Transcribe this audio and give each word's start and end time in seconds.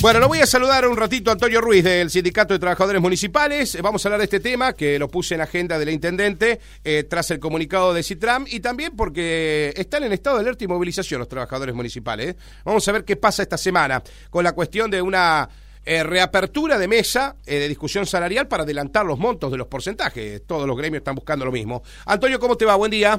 Bueno, 0.00 0.20
lo 0.20 0.28
voy 0.28 0.38
a 0.38 0.46
saludar 0.46 0.86
un 0.86 0.96
ratito 0.96 1.30
a 1.30 1.32
Antonio 1.32 1.60
Ruiz 1.60 1.82
del 1.82 2.08
Sindicato 2.08 2.54
de 2.54 2.60
Trabajadores 2.60 3.02
Municipales. 3.02 3.74
Eh, 3.74 3.82
Vamos 3.82 4.04
a 4.04 4.08
hablar 4.08 4.20
de 4.20 4.26
este 4.26 4.38
tema 4.38 4.72
que 4.72 4.96
lo 4.96 5.08
puse 5.08 5.34
en 5.34 5.40
agenda 5.40 5.76
de 5.76 5.84
la 5.84 5.90
Intendente 5.90 6.60
eh, 6.84 7.02
tras 7.02 7.32
el 7.32 7.40
comunicado 7.40 7.92
de 7.92 8.04
Citram 8.04 8.44
y 8.48 8.60
también 8.60 8.94
porque 8.96 9.72
están 9.76 10.04
en 10.04 10.12
estado 10.12 10.36
de 10.36 10.42
alerta 10.42 10.62
y 10.62 10.68
movilización 10.68 11.18
los 11.18 11.28
trabajadores 11.28 11.74
municipales. 11.74 12.28
¿eh? 12.28 12.36
Vamos 12.64 12.86
a 12.86 12.92
ver 12.92 13.04
qué 13.04 13.16
pasa 13.16 13.42
esta 13.42 13.58
semana 13.58 14.00
con 14.30 14.44
la 14.44 14.52
cuestión 14.52 14.88
de 14.88 15.02
una 15.02 15.48
reapertura 15.84 16.76
de 16.76 16.86
mesa 16.86 17.34
de 17.46 17.66
discusión 17.66 18.04
salarial 18.04 18.46
para 18.46 18.64
adelantar 18.64 19.06
los 19.06 19.18
montos 19.18 19.50
de 19.50 19.56
los 19.56 19.68
porcentajes. 19.68 20.42
Todos 20.46 20.66
los 20.66 20.76
gremios 20.76 21.00
están 21.00 21.14
buscando 21.14 21.46
lo 21.46 21.50
mismo. 21.50 21.82
Antonio, 22.04 22.38
¿cómo 22.38 22.56
te 22.56 22.66
va? 22.66 22.76
Buen 22.76 22.90
día. 22.90 23.18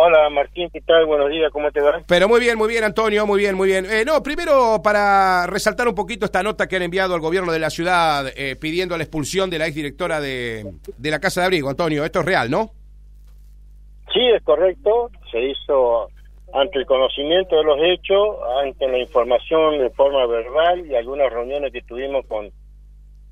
Hola 0.00 0.30
Martín, 0.30 0.70
¿qué 0.72 0.80
tal? 0.80 1.06
Buenos 1.06 1.28
días, 1.28 1.50
¿cómo 1.50 1.72
te 1.72 1.80
va? 1.80 2.00
Pero 2.06 2.28
muy 2.28 2.38
bien, 2.38 2.56
muy 2.56 2.68
bien, 2.68 2.84
Antonio, 2.84 3.26
muy 3.26 3.40
bien, 3.40 3.56
muy 3.56 3.66
bien. 3.66 3.84
Eh, 3.84 4.04
no, 4.06 4.22
primero 4.22 4.80
para 4.80 5.44
resaltar 5.48 5.88
un 5.88 5.94
poquito 5.96 6.24
esta 6.24 6.40
nota 6.40 6.68
que 6.68 6.76
han 6.76 6.82
enviado 6.82 7.16
al 7.16 7.20
gobierno 7.20 7.50
de 7.50 7.58
la 7.58 7.68
ciudad 7.68 8.26
eh, 8.36 8.54
pidiendo 8.54 8.96
la 8.96 9.02
expulsión 9.02 9.50
de 9.50 9.58
la 9.58 9.66
exdirectora 9.66 10.20
de, 10.20 10.64
de 10.96 11.10
la 11.10 11.18
Casa 11.18 11.40
de 11.40 11.46
Abrigo, 11.46 11.68
Antonio. 11.68 12.04
Esto 12.04 12.20
es 12.20 12.26
real, 12.26 12.48
¿no? 12.48 12.70
Sí, 14.14 14.24
es 14.24 14.40
correcto. 14.44 15.10
Se 15.32 15.40
hizo 15.40 16.10
ante 16.54 16.78
el 16.78 16.86
conocimiento 16.86 17.56
de 17.56 17.64
los 17.64 17.78
hechos, 17.82 18.36
ante 18.62 18.86
la 18.86 18.98
información 18.98 19.78
de 19.78 19.90
forma 19.90 20.24
verbal 20.26 20.86
y 20.86 20.94
algunas 20.94 21.28
reuniones 21.32 21.72
que 21.72 21.82
tuvimos 21.82 22.24
con, 22.26 22.52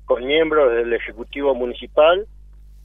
con 0.03 0.25
miembros 0.25 0.73
del 0.73 0.91
Ejecutivo 0.91 1.55
Municipal 1.55 2.27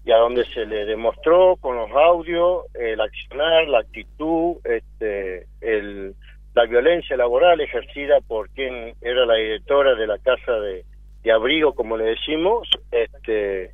y 0.05 0.11
a 0.11 0.16
donde 0.16 0.45
se 0.47 0.66
le 0.66 0.84
demostró 0.84 1.56
con 1.56 1.77
los 1.77 1.91
audios 1.92 2.65
el 2.74 3.01
accionar, 3.01 3.69
la 3.69 3.80
actitud, 3.80 4.56
este, 4.65 5.47
el, 5.61 6.15
la 6.55 6.65
violencia 6.66 7.16
laboral 7.16 7.61
ejercida 7.61 8.20
por 8.20 8.48
quien 8.51 8.95
era 9.01 9.25
la 9.27 9.34
directora 9.34 9.95
de 9.95 10.06
la 10.06 10.19
casa 10.19 10.52
de, 10.52 10.84
de 11.22 11.33
abrigo, 11.33 11.75
como 11.75 11.97
le 11.97 12.05
decimos, 12.05 12.69
este, 12.91 13.72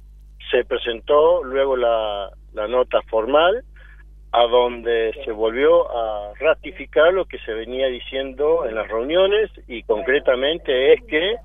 se 0.51 0.65
presentó 0.65 1.43
luego 1.43 1.77
la, 1.77 2.31
la 2.53 2.69
nota 2.69 3.01
formal 3.09 3.65
a 4.33 4.43
donde 4.43 5.15
se 5.25 5.33
volvió 5.33 5.91
a 5.91 6.35
ratificar 6.39 7.15
lo 7.15 7.25
que 7.25 7.39
se 7.39 7.53
venía 7.53 7.87
diciendo 7.87 8.67
en 8.67 8.75
las 8.75 8.87
reuniones 8.89 9.51
y 9.67 9.83
concretamente 9.85 10.93
es 10.93 11.03
que 11.05 11.37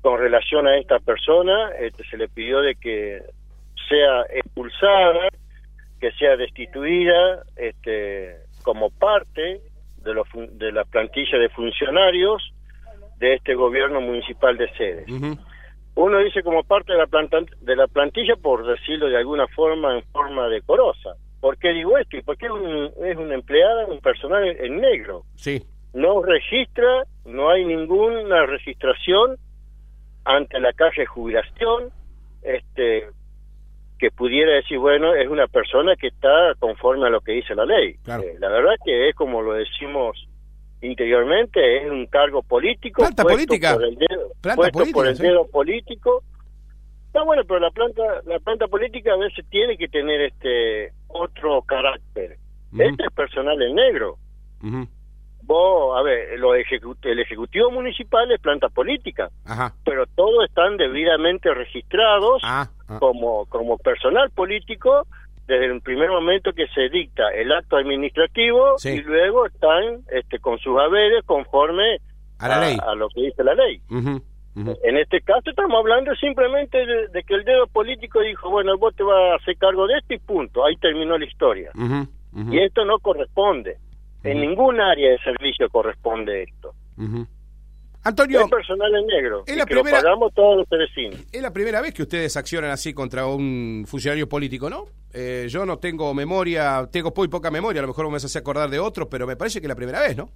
con 0.00 0.20
relación 0.20 0.68
a 0.68 0.76
esta 0.76 1.00
persona 1.00 1.72
este, 1.80 2.04
se 2.04 2.16
le 2.16 2.28
pidió 2.28 2.60
de 2.60 2.76
que 2.76 3.20
sea 3.88 4.22
expulsada, 4.30 5.28
que 6.00 6.12
sea 6.12 6.36
destituida 6.36 7.42
este, 7.56 8.36
como 8.62 8.90
parte 8.90 9.60
de, 10.02 10.14
los, 10.14 10.26
de 10.34 10.72
la 10.72 10.84
plantilla 10.84 11.38
de 11.38 11.48
funcionarios 11.48 12.52
de 13.16 13.34
este 13.34 13.54
gobierno 13.54 14.00
municipal 14.00 14.56
de 14.56 14.70
sedes. 14.74 15.08
Uh 15.08 15.14
-huh. 15.14 15.38
Uno 15.96 16.18
dice 16.18 16.44
como 16.44 16.62
parte 16.62 16.92
de 16.92 16.98
la, 16.98 17.06
planta, 17.08 17.38
de 17.60 17.74
la 17.74 17.88
plantilla, 17.88 18.36
por 18.36 18.64
decirlo 18.64 19.08
de 19.08 19.16
alguna 19.16 19.48
forma, 19.48 19.96
en 19.96 20.04
forma 20.12 20.48
decorosa. 20.48 21.14
¿Por 21.40 21.58
qué 21.58 21.72
digo 21.72 21.98
esto? 21.98 22.16
Porque 22.24 22.46
es, 22.46 22.52
un, 22.52 22.92
es 23.04 23.16
una 23.16 23.34
empleada, 23.34 23.86
un 23.86 23.98
personal 23.98 24.44
en 24.44 24.80
negro. 24.80 25.24
Sí. 25.34 25.60
No 25.94 26.22
registra, 26.22 27.04
no 27.24 27.50
hay 27.50 27.64
ninguna 27.64 28.46
registración 28.46 29.38
ante 30.24 30.60
la 30.60 30.72
calle 30.72 31.02
de 31.02 31.06
jubilación, 31.06 31.90
este, 32.42 33.08
que 33.98 34.10
pudiera 34.10 34.52
decir, 34.52 34.78
bueno, 34.78 35.14
es 35.14 35.28
una 35.28 35.46
persona 35.46 35.96
que 35.96 36.08
está 36.08 36.54
conforme 36.58 37.06
a 37.06 37.10
lo 37.10 37.20
que 37.20 37.32
dice 37.32 37.54
la 37.54 37.64
ley. 37.64 37.94
Claro. 38.04 38.22
Eh, 38.22 38.36
la 38.38 38.48
verdad 38.48 38.74
que 38.84 39.08
es 39.08 39.14
como 39.14 39.42
lo 39.42 39.54
decimos 39.54 40.16
interiormente, 40.80 41.78
es 41.78 41.90
un 41.90 42.06
cargo 42.06 42.42
político. 42.42 43.02
Planta 43.02 43.24
política. 43.24 43.74
Por 43.74 43.84
el 43.84 43.96
dedo, 43.96 44.32
planta 44.40 44.70
política, 44.70 44.94
por 44.94 45.06
el 45.08 45.16
sí. 45.16 45.22
dedo 45.22 45.46
político. 45.48 46.22
Está 47.06 47.22
bueno, 47.22 47.42
pero 47.46 47.60
la 47.60 47.70
planta, 47.70 48.02
la 48.26 48.38
planta 48.38 48.68
política 48.68 49.12
a 49.12 49.16
veces 49.16 49.44
tiene 49.50 49.76
que 49.76 49.88
tener 49.88 50.20
este 50.20 50.92
otro 51.08 51.62
carácter. 51.62 52.36
Uh 52.72 52.76
-huh. 52.76 52.90
Este 52.90 53.04
es 53.04 53.12
personal 53.12 53.60
en 53.60 53.74
negro. 53.74 54.18
Uh 54.62 54.66
-huh. 54.66 54.88
Vos, 55.48 55.98
a 55.98 56.02
ver, 56.02 56.38
lo 56.38 56.54
ejecu 56.54 56.94
el 57.04 57.20
Ejecutivo 57.20 57.70
Municipal 57.70 58.30
es 58.30 58.38
planta 58.38 58.68
política, 58.68 59.30
Ajá. 59.46 59.72
pero 59.82 60.04
todos 60.14 60.44
están 60.46 60.76
debidamente 60.76 61.52
registrados 61.54 62.42
Ah, 62.44 62.68
ah. 62.86 62.98
como, 63.00 63.46
como 63.46 63.78
personal 63.78 64.28
político 64.30 65.06
desde 65.46 65.64
el 65.72 65.80
primer 65.80 66.10
momento 66.10 66.52
que 66.52 66.66
se 66.74 66.90
dicta 66.90 67.22
el 67.34 67.50
acto 67.50 67.78
administrativo 67.78 68.76
Sí. 68.76 68.90
y 68.90 69.00
luego 69.00 69.46
están 69.46 70.00
este, 70.12 70.38
con 70.38 70.58
sus 70.58 70.78
haberes 70.78 71.24
conforme 71.24 71.96
A 72.38 72.48
la 72.48 72.60
ley. 72.60 72.76
a 72.86 72.94
lo 72.94 73.08
que 73.08 73.22
dice 73.22 73.42
la 73.42 73.54
ley. 73.54 73.80
Uh 73.88 73.94
-huh. 73.96 74.22
Uh 74.56 74.60
-huh. 74.64 74.78
En 74.84 74.98
este 74.98 75.22
caso 75.22 75.48
estamos 75.48 75.78
hablando 75.80 76.14
simplemente 76.16 76.76
de, 76.84 77.08
de, 77.08 77.22
que 77.22 77.34
el 77.34 77.44
dedo 77.44 77.66
político 77.68 78.20
dijo, 78.20 78.50
bueno, 78.50 78.76
vos 78.76 78.94
te 78.94 79.02
vas 79.02 79.16
a 79.32 79.36
hacer 79.36 79.56
cargo 79.56 79.86
de 79.86 79.94
esto 79.96 80.12
y 80.12 80.18
punto, 80.18 80.66
ahí 80.66 80.76
terminó 80.76 81.16
la 81.16 81.24
historia. 81.24 81.70
Uh 81.74 81.80
-huh. 81.80 82.52
Y 82.52 82.58
esto 82.58 82.84
no 82.84 82.98
corresponde. 82.98 83.78
En 84.24 84.40
ningún 84.40 84.80
área 84.80 85.10
de 85.10 85.18
servicio 85.18 85.68
corresponde 85.70 86.42
esto. 86.42 86.74
Antonio, 88.04 88.40
es 88.40 88.50
personal 88.50 88.94
en 88.94 89.06
negro. 89.06 89.44
Es 89.46 89.56
la 89.56 89.66
que 89.66 89.74
primera... 89.74 89.98
lo 89.98 90.02
pagamos 90.02 90.34
todos 90.34 90.56
los 90.58 90.68
vecinos. 90.68 91.24
Es 91.32 91.42
la 91.42 91.52
primera 91.52 91.80
vez 91.80 91.92
que 91.92 92.02
ustedes 92.02 92.36
accionan 92.36 92.70
así 92.70 92.94
contra 92.94 93.26
un 93.26 93.84
funcionario 93.86 94.28
político, 94.28 94.70
¿no? 94.70 94.86
Eh, 95.12 95.46
yo 95.48 95.66
no 95.66 95.78
tengo 95.78 96.12
memoria, 96.14 96.88
tengo 96.90 97.12
muy 97.16 97.28
poca 97.28 97.50
memoria, 97.50 97.80
a 97.80 97.82
lo 97.82 97.88
mejor 97.88 98.10
me 98.10 98.16
hace 98.16 98.38
acordar 98.38 98.70
de 98.70 98.78
otros, 98.78 99.08
pero 99.10 99.26
me 99.26 99.36
parece 99.36 99.60
que 99.60 99.66
es 99.66 99.68
la 99.68 99.76
primera 99.76 100.00
vez, 100.00 100.16
¿no? 100.16 100.30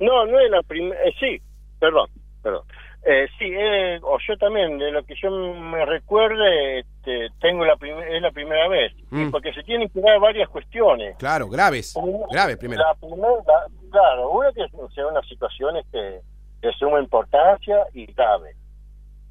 No, 0.00 0.26
no 0.26 0.40
es 0.40 0.50
la 0.50 0.62
primera. 0.62 1.00
Eh, 1.04 1.14
sí, 1.18 1.40
perdón, 1.78 2.08
perdón. 2.42 2.62
Eh, 3.04 3.26
sí, 3.36 3.46
eh, 3.50 3.98
o 4.02 4.16
yo 4.26 4.36
también, 4.36 4.78
de 4.78 4.92
lo 4.92 5.04
que 5.04 5.14
yo 5.20 5.28
me 5.30 5.84
recuerde, 5.84 6.80
este, 6.80 7.30
tengo 7.40 7.64
la 7.64 7.74
es 7.82 8.22
la 8.22 8.30
primera 8.30 8.68
vez, 8.68 8.92
mm. 9.10 9.30
porque 9.30 9.52
se 9.52 9.64
tienen 9.64 9.88
que 9.88 10.00
dar 10.00 10.20
varias 10.20 10.48
cuestiones. 10.48 11.16
Claro, 11.18 11.48
graves, 11.48 11.96
una, 11.96 12.26
graves 12.30 12.58
primero. 12.58 12.80
La 12.84 12.94
primera, 12.94 13.28
la, 13.44 13.66
claro, 13.90 14.30
una 14.30 14.52
que 14.52 14.66
sean 14.94 15.08
unas 15.08 15.26
situaciones 15.26 15.84
que 15.90 16.20
de 16.62 16.72
suma 16.74 17.00
importancia 17.00 17.76
y 17.92 18.06
grave. 18.06 18.54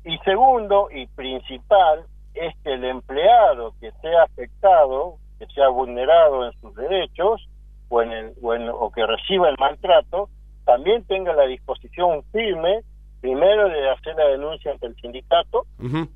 Y 0.04 0.18
segundo 0.20 0.90
y 0.92 1.08
principal 1.08 2.04
es 2.34 2.54
que 2.64 2.74
el 2.74 2.84
empleado 2.84 3.74
que 3.80 3.92
sea 4.02 4.24
afectado, 4.24 5.16
que 5.40 5.46
sea 5.48 5.70
vulnerado 5.70 6.46
en 6.46 6.52
sus 6.60 6.76
derechos 6.76 7.48
o, 7.88 8.02
en 8.02 8.12
el, 8.12 8.34
o, 8.42 8.54
en, 8.54 8.68
o 8.68 8.92
que 8.92 9.06
reciba 9.06 9.48
el 9.48 9.56
maltrato, 9.58 10.30
también 10.66 11.06
tenga 11.06 11.34
la 11.34 11.46
disposición 11.46 12.24
firme 12.34 12.82
primero 13.22 13.70
de 13.70 13.90
hacer 13.92 14.16
la 14.16 14.26
denuncia 14.26 14.72
ante 14.72 14.88
el 14.88 14.96
sindicato 14.96 15.66
uh 15.80 15.84
-huh. 15.84 16.10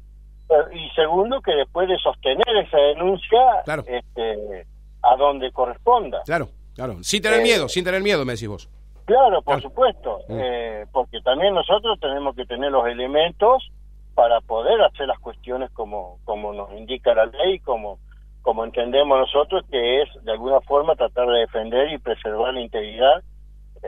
y 0.74 0.90
segundo 0.96 1.42
que 1.42 1.54
después 1.54 1.88
de 1.88 1.98
sostener 2.00 2.58
esa 2.58 2.78
denuncia 2.78 3.40
claro. 3.64 3.84
este, 3.88 4.66
a 5.04 5.16
donde 5.16 5.52
corresponda. 5.52 6.22
Claro, 6.26 6.50
claro, 6.74 6.98
sin 7.04 7.22
tener 7.22 7.40
eh, 7.40 7.44
miedo, 7.44 7.70
sin 7.70 7.84
tener 7.84 8.02
miedo, 8.02 8.26
me 8.26 8.34
decís 8.34 8.48
vos. 8.48 8.70
Claro, 9.06 9.42
por 9.44 9.56
claro. 9.56 9.62
supuesto, 9.62 10.18
uh 10.28 10.34
-huh. 10.34 10.42
eh, 10.42 10.86
porque 10.92 11.22
también 11.22 11.54
nosotros 11.54 12.00
tenemos 12.00 12.36
que 12.36 12.46
tener 12.46 12.72
los 12.72 12.88
elementos 12.88 13.72
para 14.16 14.42
poder 14.42 14.82
hacer 14.82 15.08
las 15.08 15.20
cuestiones 15.20 15.70
como, 15.72 16.18
como 16.24 16.54
nos 16.54 16.72
indica 16.72 17.14
la 17.14 17.26
ley, 17.26 17.60
como, 17.60 18.00
como 18.42 18.64
entendemos 18.64 19.20
nosotros 19.20 19.64
que 19.70 20.02
es 20.02 20.10
de 20.24 20.32
alguna 20.32 20.62
forma 20.62 20.96
tratar 20.96 21.28
de 21.28 21.40
defender 21.40 21.92
y 21.92 21.98
preservar 22.00 22.54
la 22.54 22.62
integridad 22.62 23.22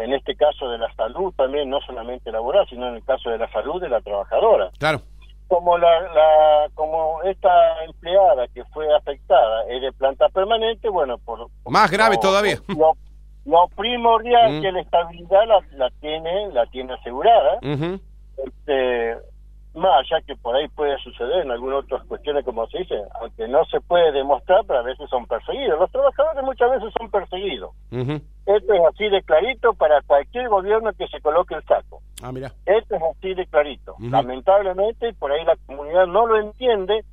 en 0.04 0.14
este 0.14 0.36
caso 0.36 0.70
de 0.70 0.78
la 0.78 0.94
salud 0.94 1.34
también, 1.36 1.70
no 1.70 1.80
solamente 1.82 2.32
laboral, 2.32 2.68
sino 2.70 2.88
en 2.88 2.96
el 2.96 3.04
caso 3.04 3.30
de 3.30 3.38
la 3.38 3.50
salud 3.52 3.82
de 3.82 3.90
la 3.90 4.02
trabajadora. 4.02 4.70
Claro. 4.80 5.02
Como 5.48 5.78
la, 5.78 6.02
la 6.02 6.70
como 6.76 7.22
esta 7.24 7.84
empleada 7.86 8.48
que 8.50 8.66
fue 8.66 8.86
afectada 8.96 9.64
es 9.70 9.82
de 9.82 9.92
planta 9.94 10.28
permanente, 10.30 10.90
bueno, 10.90 11.18
por 11.20 11.48
más 11.66 11.90
grave 11.90 12.16
lo, 12.16 12.22
todavía. 12.22 12.58
Lo, 12.68 12.94
lo 13.46 13.68
primordial 13.76 14.60
mm. 14.60 14.62
que 14.62 14.72
la 14.72 14.82
estabilidad 14.82 15.48
la, 15.48 15.60
la, 15.78 15.90
tiene 16.02 16.50
la 16.52 16.66
tiene 16.66 16.94
asegurada. 16.94 17.60
Uh 17.62 17.76
-huh. 17.76 18.02
este, 18.46 19.16
más 19.74 20.02
allá 20.02 20.22
que 20.26 20.36
por 20.36 20.56
ahí 20.56 20.68
puede 20.70 20.98
suceder 20.98 21.46
en 21.46 21.52
algunas 21.52 21.84
otras 21.84 22.04
cuestiones, 22.08 22.44
como 22.44 22.68
se 22.68 22.80
dice, 22.80 22.96
aunque 23.22 23.48
no 23.48 23.64
se 23.66 23.80
puede 23.80 24.12
demostrar, 24.12 24.66
pero 24.68 24.80
a 24.80 24.84
veces 24.84 25.10
son 25.10 25.26
perseguidos. 25.28 25.80
Los 25.80 25.92
trabajadores 25.92 26.44
muchas 26.44 26.72
veces 26.72 26.94
son 26.98 27.10
perseguidos. 27.10 27.72
Uh 27.92 27.96
-huh. 27.98 28.22
Esto 28.48 28.74
es 28.74 28.82
así 28.90 29.10
de 29.10 29.22
clarito 29.22 29.74
para 29.74 30.02
cualquier 30.02 30.50
gobierno 30.50 30.92
que 30.94 31.08
se 31.08 31.22
coloque 31.22 31.54
el 31.54 31.64
saco. 31.66 32.02
Ah, 32.24 32.32
mira. 32.32 32.52
Esto 32.66 32.96
es 32.96 33.02
así 33.16 33.34
de 33.34 33.46
clarito. 33.46 33.96
Uh 34.00 34.04
-huh. 34.04 34.12
Lamentablemente, 34.12 35.14
por 35.14 35.32
ahí 35.32 35.46
la 35.46 35.56
comunidad 35.68 36.08
no 36.08 36.26
lo 36.26 36.40
entiende, 36.40 37.04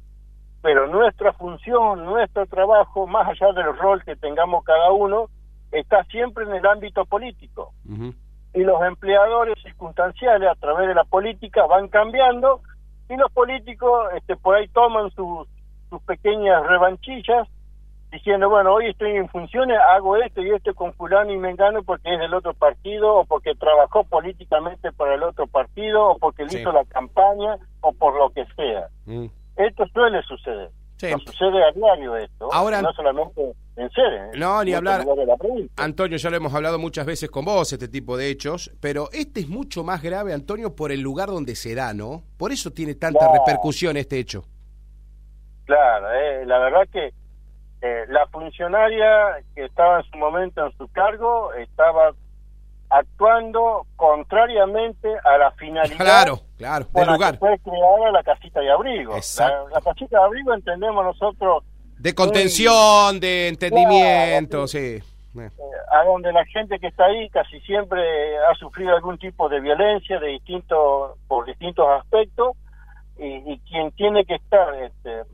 pero 0.62 0.86
nuestra 0.86 1.32
función, 1.34 2.04
nuestro 2.04 2.46
trabajo, 2.46 3.06
más 3.06 3.28
allá 3.28 3.52
del 3.52 3.76
rol 3.76 4.02
que 4.04 4.16
tengamos 4.16 4.64
cada 4.64 4.92
uno, 4.92 5.28
está 5.72 6.04
siempre 6.04 6.44
en 6.44 6.54
el 6.54 6.64
ámbito 6.66 7.04
político. 7.04 7.72
Uh 7.86 7.92
-huh 7.92 8.14
y 8.54 8.62
los 8.62 8.80
empleadores 8.82 9.60
circunstanciales 9.62 10.48
a 10.48 10.54
través 10.54 10.86
de 10.88 10.94
la 10.94 11.04
política 11.04 11.66
van 11.66 11.88
cambiando 11.88 12.60
y 13.08 13.16
los 13.16 13.30
políticos 13.32 14.08
este, 14.16 14.36
por 14.36 14.54
ahí 14.54 14.68
toman 14.68 15.10
sus, 15.10 15.48
sus 15.90 16.00
pequeñas 16.02 16.64
revanchillas 16.66 17.48
diciendo, 18.14 18.48
bueno, 18.48 18.72
hoy 18.74 18.86
estoy 18.86 19.10
en 19.16 19.28
funciones, 19.28 19.76
hago 19.90 20.16
esto 20.16 20.40
y 20.40 20.50
esto 20.50 20.72
con 20.74 20.94
fulano 20.94 21.32
y 21.32 21.36
mengano 21.36 21.82
porque 21.82 22.14
es 22.14 22.20
del 22.20 22.32
otro 22.32 22.54
partido 22.54 23.12
o 23.12 23.24
porque 23.24 23.56
trabajó 23.56 24.04
políticamente 24.04 24.92
para 24.92 25.14
el 25.14 25.24
otro 25.24 25.48
partido 25.48 26.10
o 26.10 26.18
porque 26.18 26.44
le 26.44 26.60
hizo 26.60 26.70
la 26.70 26.84
campaña 26.84 27.58
o 27.80 27.92
por 27.92 28.16
lo 28.16 28.30
que 28.30 28.46
sea. 28.54 28.88
Mm. 29.06 29.26
Esto 29.56 29.86
suele 29.88 30.22
suceder. 30.22 30.70
No 31.02 31.18
sucede 31.18 31.62
a 31.62 31.72
diario 31.72 32.16
esto, 32.16 32.48
Ahora, 32.52 32.80
no 32.80 32.92
solamente 32.92 33.52
en. 33.76 33.90
No, 34.38 34.62
ni 34.64 34.72
hablar. 34.72 35.04
Antonio, 35.76 36.16
ya 36.16 36.30
lo 36.30 36.36
hemos 36.36 36.54
hablado 36.54 36.78
muchas 36.78 37.04
veces 37.04 37.28
con 37.28 37.44
vos, 37.44 37.70
este 37.72 37.88
tipo 37.88 38.16
de 38.16 38.30
hechos, 38.30 38.70
pero 38.80 39.08
este 39.12 39.40
es 39.40 39.48
mucho 39.48 39.82
más 39.82 40.02
grave, 40.02 40.32
Antonio, 40.32 40.74
por 40.74 40.92
el 40.92 41.00
lugar 41.00 41.28
donde 41.28 41.56
se 41.56 41.74
da, 41.74 41.92
¿no? 41.92 42.22
Por 42.38 42.52
eso 42.52 42.70
tiene 42.70 42.94
tanta 42.94 43.30
repercusión 43.30 43.96
este 43.96 44.18
hecho. 44.18 44.44
Claro, 45.66 46.06
eh, 46.12 46.46
la 46.46 46.58
verdad 46.58 46.88
que 46.90 47.12
eh, 47.86 48.06
la 48.08 48.26
funcionaria 48.28 49.44
que 49.54 49.66
estaba 49.66 50.00
en 50.00 50.10
su 50.10 50.16
momento 50.16 50.64
en 50.64 50.72
su 50.78 50.88
cargo 50.88 51.52
estaba 51.52 52.14
actuando 52.88 53.86
contrariamente 53.94 55.06
a 55.22 55.36
la 55.36 55.50
finalidad 55.50 55.98
claro, 55.98 56.40
claro, 56.56 56.86
del 56.94 57.08
lugar. 57.08 57.38
fue 57.38 57.58
creada 57.58 58.10
la 58.10 58.22
casita 58.22 58.60
de 58.60 58.70
abrigo. 58.70 59.12
La, 59.12 59.80
casita 59.82 60.18
de 60.18 60.24
abrigo 60.24 60.54
entendemos 60.54 61.04
nosotros... 61.04 61.62
De 61.98 62.14
contención, 62.14 63.20
de 63.20 63.48
entendimiento, 63.48 64.66
sí. 64.66 65.02
Eh, 65.38 65.50
a 65.90 66.04
donde 66.04 66.32
la 66.32 66.46
gente 66.46 66.78
que 66.78 66.86
está 66.86 67.04
ahí 67.04 67.28
casi 67.28 67.60
siempre 67.60 68.00
ha 68.50 68.54
sufrido 68.54 68.94
algún 68.96 69.18
tipo 69.18 69.50
de 69.50 69.60
violencia 69.60 70.18
de 70.20 70.28
distintos 70.28 71.18
por 71.28 71.44
distintos 71.44 71.86
aspectos 72.00 72.56
y, 73.18 73.52
y 73.52 73.58
quien 73.68 73.92
tiene 73.92 74.24
que 74.24 74.36
estar 74.36 74.74
este, 74.76 75.24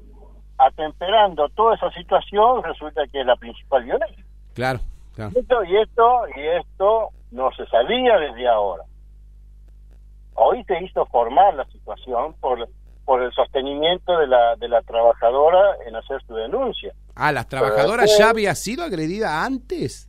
atemperando 0.61 1.49
toda 1.51 1.75
esa 1.75 1.91
situación 1.93 2.63
resulta 2.63 3.03
que 3.11 3.21
es 3.21 3.27
la 3.27 3.37
principal 3.37 3.85
violencia. 3.85 4.25
Claro, 4.55 4.81
claro. 5.15 5.33
y 5.65 5.77
esto 5.77 6.23
y 6.37 6.41
esto 6.41 7.09
no 7.31 7.51
se 7.53 7.67
sabía 7.67 8.19
desde 8.19 8.49
ahora. 8.49 8.85
Hoy 10.35 10.63
se 10.65 10.83
hizo 10.83 11.07
formar 11.07 11.55
la 11.55 11.65
situación 11.67 12.35
por, 12.41 12.69
por 13.05 13.23
el 13.23 13.33
sostenimiento 13.33 14.19
de 14.19 14.27
la, 14.27 14.57
de 14.57 14.69
la 14.69 14.83
trabajadora 14.83 15.77
en 15.87 15.97
hacer 15.97 16.23
su 16.27 16.35
denuncia. 16.35 16.93
Ah, 17.15 17.33
¿la 17.33 17.45
trabajadora 17.45 18.05
ya 18.07 18.31
había 18.31 18.55
sido 18.55 18.85
agredida 18.85 19.45
antes? 19.45 20.09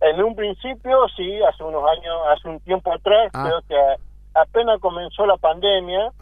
En 0.00 0.22
un 0.22 0.36
principio, 0.36 1.08
sí, 1.16 1.42
hace 1.42 1.64
unos 1.64 1.82
años, 1.90 2.14
hace 2.34 2.48
un 2.48 2.60
tiempo 2.60 2.92
atrás, 2.92 3.30
ah. 3.34 3.44
creo 3.44 3.62
que 3.62 4.02
apenas 4.34 4.80
comenzó 4.80 5.26
la 5.26 5.36
pandemia, 5.36 6.12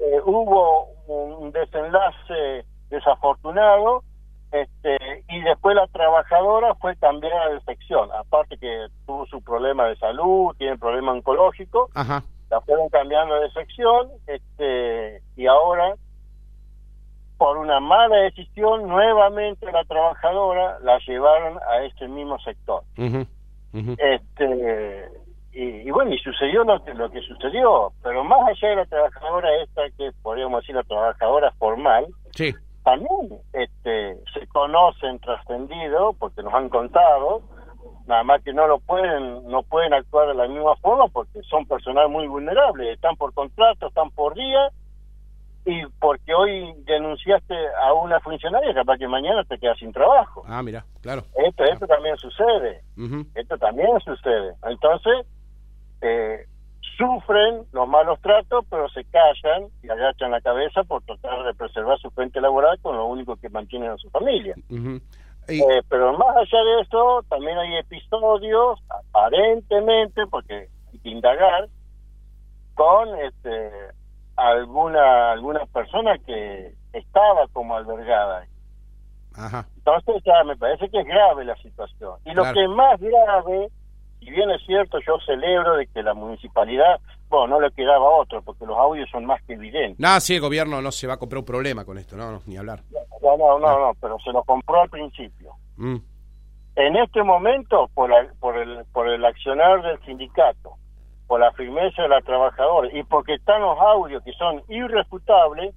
eh, 0.00 0.20
hubo 0.24 0.88
un 1.06 1.50
desenlace 1.52 2.64
desafortunado 2.90 4.02
este, 4.50 4.96
y 5.28 5.40
después 5.42 5.76
la 5.76 5.86
trabajadora 5.88 6.74
fue 6.76 6.96
cambiada 6.96 7.50
de 7.50 7.60
sección, 7.60 8.08
aparte 8.12 8.56
que 8.56 8.86
tuvo 9.06 9.26
su 9.26 9.42
problema 9.42 9.86
de 9.88 9.96
salud, 9.96 10.54
tiene 10.56 10.78
problema 10.78 11.12
oncológico, 11.12 11.90
la 11.94 12.60
fueron 12.62 12.88
cambiando 12.88 13.34
de 13.40 13.50
sección, 13.50 14.08
este, 14.26 15.20
y 15.36 15.46
ahora, 15.46 15.94
por 17.36 17.58
una 17.58 17.78
mala 17.78 18.16
decisión, 18.16 18.88
nuevamente 18.88 19.70
la 19.70 19.84
trabajadora 19.84 20.78
la 20.80 20.98
llevaron 21.06 21.58
a 21.68 21.84
este 21.84 22.08
mismo 22.08 22.38
sector. 22.38 22.82
Este, 23.74 25.10
y, 25.52 25.90
bueno, 25.90 26.14
y 26.14 26.18
sucedió 26.20 26.64
lo 26.64 26.82
que, 26.82 26.94
lo 26.94 27.10
que 27.10 27.20
sucedió, 27.20 27.92
pero 28.02 28.24
más 28.24 28.40
allá 28.48 28.70
de 28.70 28.76
la 28.76 28.86
trabajadora 28.86 29.62
esta, 29.62 29.82
que 29.98 30.10
podríamos 30.22 30.62
decir 30.62 30.74
la 30.74 30.84
trabajadora 30.84 31.52
formal, 31.58 32.06
sí 32.30 32.54
también 32.88 33.40
este, 33.52 34.16
se 34.32 34.46
conocen 34.48 35.18
trascendido 35.18 36.14
porque 36.14 36.42
nos 36.42 36.54
han 36.54 36.70
contado 36.70 37.42
nada 38.06 38.24
más 38.24 38.42
que 38.42 38.54
no 38.54 38.66
lo 38.66 38.78
pueden 38.78 39.46
no 39.46 39.62
pueden 39.62 39.92
actuar 39.92 40.28
de 40.28 40.34
la 40.34 40.48
misma 40.48 40.74
forma 40.76 41.06
porque 41.08 41.42
son 41.42 41.66
personal 41.66 42.08
muy 42.08 42.26
vulnerables 42.26 42.94
están 42.94 43.14
por 43.16 43.34
contrato 43.34 43.88
están 43.88 44.10
por 44.12 44.34
día 44.34 44.70
y 45.66 45.84
porque 46.00 46.32
hoy 46.32 46.72
denunciaste 46.86 47.54
a 47.82 47.92
una 47.92 48.20
funcionaria 48.20 48.72
capaz 48.72 48.96
que 48.96 49.06
mañana 49.06 49.44
te 49.44 49.58
quedas 49.58 49.78
sin 49.78 49.92
trabajo. 49.92 50.42
Ah 50.46 50.62
mira 50.62 50.86
claro. 51.02 51.24
Esto 51.46 51.64
esto 51.64 51.86
también 51.86 52.16
sucede. 52.16 52.80
Esto 53.34 53.58
también 53.58 54.00
sucede. 54.00 54.54
Entonces 54.62 55.26
eh, 56.00 56.46
sufren 56.98 57.64
los 57.72 57.88
malos 57.88 58.20
tratos, 58.20 58.66
pero 58.68 58.88
se 58.88 59.04
callan 59.04 59.68
y 59.82 59.88
agachan 59.88 60.32
la 60.32 60.40
cabeza 60.40 60.82
por 60.84 61.02
tratar 61.02 61.44
de 61.44 61.54
preservar 61.54 61.98
su 61.98 62.10
fuente 62.10 62.40
laboral 62.40 62.78
con 62.82 62.96
lo 62.96 63.06
único 63.06 63.36
que 63.36 63.48
mantienen 63.48 63.92
a 63.92 63.96
su 63.96 64.10
familia. 64.10 64.54
Eh, 65.48 65.82
pero 65.88 66.12
más 66.18 66.36
allá 66.36 66.62
de 66.62 66.80
eso, 66.82 67.24
también 67.30 67.56
hay 67.56 67.76
episodios, 67.76 68.80
aparentemente, 68.90 70.26
porque 70.26 70.68
hay 70.92 70.98
que 70.98 71.08
indagar, 71.08 71.68
con 72.74 73.08
este, 73.20 73.70
alguna, 74.36 75.32
alguna 75.32 75.64
persona 75.66 76.18
que 76.18 76.74
estaba 76.92 77.46
como 77.52 77.76
albergada. 77.76 78.44
Entonces 79.76 80.22
ya 80.24 80.44
me 80.44 80.56
parece 80.56 80.88
que 80.90 81.00
es 81.00 81.06
grave 81.06 81.44
la 81.44 81.56
situación. 81.56 82.14
Y 82.24 82.34
lo 82.34 82.42
que 82.52 82.64
es 82.64 82.70
más 82.70 83.00
grave 83.00 83.70
si 84.18 84.30
bien 84.30 84.50
es 84.50 84.64
cierto, 84.66 84.98
yo 85.06 85.18
celebro 85.24 85.76
de 85.76 85.86
que 85.86 86.02
la 86.02 86.14
municipalidad, 86.14 87.00
bueno, 87.28 87.46
no 87.46 87.60
le 87.60 87.70
quedaba 87.72 88.10
otro, 88.10 88.42
porque 88.42 88.66
los 88.66 88.76
audios 88.76 89.08
son 89.10 89.24
más 89.26 89.42
que 89.44 89.54
evidentes. 89.54 89.98
Nada, 89.98 90.20
sí, 90.20 90.34
el 90.34 90.40
gobierno 90.40 90.80
no 90.82 90.90
se 90.90 91.06
va 91.06 91.14
a 91.14 91.18
comprar 91.18 91.40
un 91.40 91.44
problema 91.44 91.84
con 91.84 91.98
esto, 91.98 92.16
no, 92.16 92.40
ni 92.46 92.56
hablar. 92.56 92.80
No, 93.22 93.36
no, 93.36 93.58
no, 93.58 93.78
no, 93.78 93.92
pero 94.00 94.18
se 94.20 94.32
lo 94.32 94.42
compró 94.44 94.82
al 94.82 94.90
principio. 94.90 95.52
Mm. 95.76 95.96
En 96.76 96.96
este 96.96 97.22
momento, 97.22 97.90
por, 97.94 98.10
por, 98.38 98.56
el, 98.56 98.84
por 98.92 99.08
el 99.08 99.24
accionar 99.24 99.82
del 99.82 100.00
sindicato, 100.04 100.74
por 101.26 101.40
la 101.40 101.52
firmeza 101.52 102.02
de 102.02 102.08
la 102.08 102.20
trabajadora 102.20 102.88
y 102.92 103.02
porque 103.02 103.34
están 103.34 103.60
los 103.60 103.78
audios 103.78 104.22
que 104.24 104.32
son 104.32 104.62
irrefutables, 104.68 105.74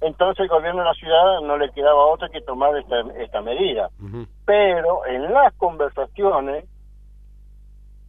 entonces 0.00 0.44
el 0.44 0.48
gobierno 0.48 0.82
de 0.82 0.88
la 0.88 0.94
ciudad 0.94 1.40
no 1.42 1.56
le 1.56 1.70
quedaba 1.70 2.06
otra 2.06 2.28
que 2.28 2.40
tomar 2.42 2.76
esta, 2.76 3.00
esta 3.18 3.40
medida. 3.40 3.90
Pero 4.44 5.06
en 5.06 5.32
las 5.32 5.52
conversaciones 5.54 6.64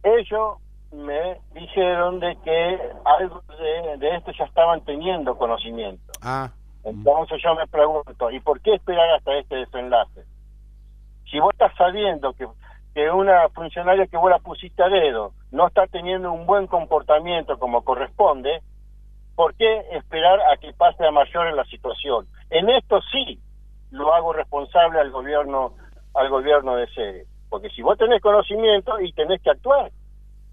ellos 0.02 0.58
me 0.92 1.38
dijeron 1.52 2.20
de 2.20 2.36
que 2.44 2.80
algo 3.04 3.42
de, 3.98 4.16
esto 4.16 4.32
ya 4.32 4.44
estaban 4.44 4.80
teniendo 4.84 5.36
conocimiento. 5.36 6.12
Ah. 6.22 6.50
Entonces 6.84 7.40
yo 7.42 7.54
me 7.54 7.66
pregunto, 7.66 8.30
¿y 8.30 8.40
por 8.40 8.60
qué 8.60 8.74
esperar 8.74 9.10
hasta 9.10 9.36
este 9.36 9.56
desenlace? 9.56 10.24
Si 11.30 11.38
vos 11.38 11.52
estás 11.52 11.74
sabiendo 11.76 12.32
que, 12.32 12.46
que 12.94 13.10
una 13.10 13.48
funcionaria 13.50 14.06
que 14.06 14.16
vos 14.16 14.30
la 14.30 14.38
pusiste 14.38 14.82
a 14.82 14.88
dedo 14.88 15.32
no 15.50 15.66
está 15.66 15.86
teniendo 15.86 16.32
un 16.32 16.46
buen 16.46 16.66
comportamiento 16.66 17.58
como 17.58 17.84
corresponde, 17.84 18.62
¿por 19.34 19.54
qué 19.54 19.80
esperar 19.92 20.40
a 20.52 20.56
que 20.56 20.72
pase 20.72 21.04
a 21.04 21.10
mayor 21.10 21.48
en 21.48 21.56
la 21.56 21.64
situación? 21.66 22.26
En 22.48 22.70
esto 22.70 23.00
sí 23.12 23.38
lo 23.90 24.14
hago 24.14 24.32
responsable 24.32 25.00
al 25.00 25.10
gobierno 25.10 25.74
al 26.14 26.28
gobierno 26.30 26.74
de 26.76 26.86
sede. 26.88 27.26
Porque 27.48 27.70
si 27.70 27.82
vos 27.82 27.96
tenés 27.98 28.20
conocimiento 28.20 29.00
y 29.00 29.12
tenés 29.12 29.40
que 29.42 29.50
actuar, 29.50 29.90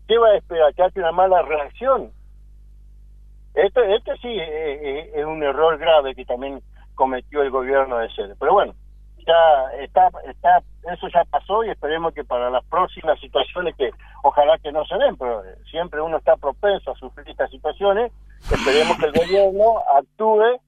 ¿qué 0.07 0.17
va 0.17 0.29
a 0.29 0.37
esperar? 0.37 0.73
¿Que 0.73 0.83
hace 0.83 0.99
una 0.99 1.11
mala 1.11 1.41
reacción? 1.41 2.11
Este, 3.53 3.95
este 3.95 4.17
sí 4.17 4.37
es, 4.37 5.25
un 5.25 5.41
error 5.41 5.77
grave 5.77 6.13
que 6.13 6.25
también 6.25 6.61
cometió 6.93 7.41
el 7.41 7.49
gobierno 7.49 7.97
de 7.97 8.09
sede. 8.09 8.35
Pero 8.37 8.53
bueno, 8.53 8.73
ya 9.25 9.81
está, 9.81 10.09
está, 10.29 10.61
eso 10.93 11.07
ya 11.07 11.23
pasó 11.25 11.63
y 11.63 11.69
esperemos 11.69 12.13
que 12.13 12.23
para 12.23 12.49
las 12.49 12.65
próximas 12.65 13.19
situaciones 13.19 13.75
que 13.75 13.91
ojalá 14.23 14.57
que 14.59 14.71
no 14.71 14.85
se 14.85 14.95
den, 14.97 15.15
pero 15.17 15.41
siempre 15.69 16.01
uno 16.01 16.17
está 16.17 16.35
propenso 16.35 16.91
a 16.91 16.95
sufrir 16.95 17.29
estas 17.29 17.49
situaciones, 17.49 18.11
esperemos 18.51 18.97
que 18.97 19.05
el 19.05 19.13
gobierno 19.13 19.79
actúe 19.97 20.59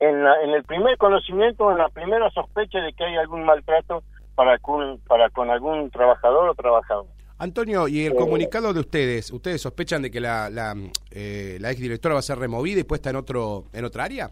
en, 0.00 0.24
la, 0.24 0.42
en 0.42 0.50
el 0.50 0.64
primer 0.64 0.96
conocimiento, 0.98 1.70
en 1.70 1.78
la 1.78 1.88
primera 1.88 2.30
sospecha 2.30 2.80
de 2.80 2.92
que 2.92 3.04
hay 3.04 3.16
algún 3.16 3.44
maltrato 3.44 4.02
para 4.36 4.58
con, 4.58 5.00
para 5.00 5.30
con 5.30 5.50
algún 5.50 5.90
trabajador 5.90 6.50
o 6.50 6.54
trabajador. 6.54 7.06
Antonio, 7.38 7.88
¿y 7.88 8.04
el 8.06 8.12
eh, 8.12 8.16
comunicado 8.16 8.72
de 8.72 8.80
ustedes? 8.80 9.32
¿Ustedes 9.32 9.60
sospechan 9.60 10.02
de 10.02 10.10
que 10.10 10.20
la, 10.20 10.48
la, 10.48 10.74
eh, 11.10 11.58
la 11.60 11.70
exdirectora 11.70 12.14
va 12.14 12.20
a 12.20 12.22
ser 12.22 12.38
removida 12.38 12.80
y 12.80 12.84
puesta 12.84 13.10
en 13.10 13.16
otro 13.16 13.64
en 13.72 13.84
otra 13.84 14.04
área? 14.04 14.30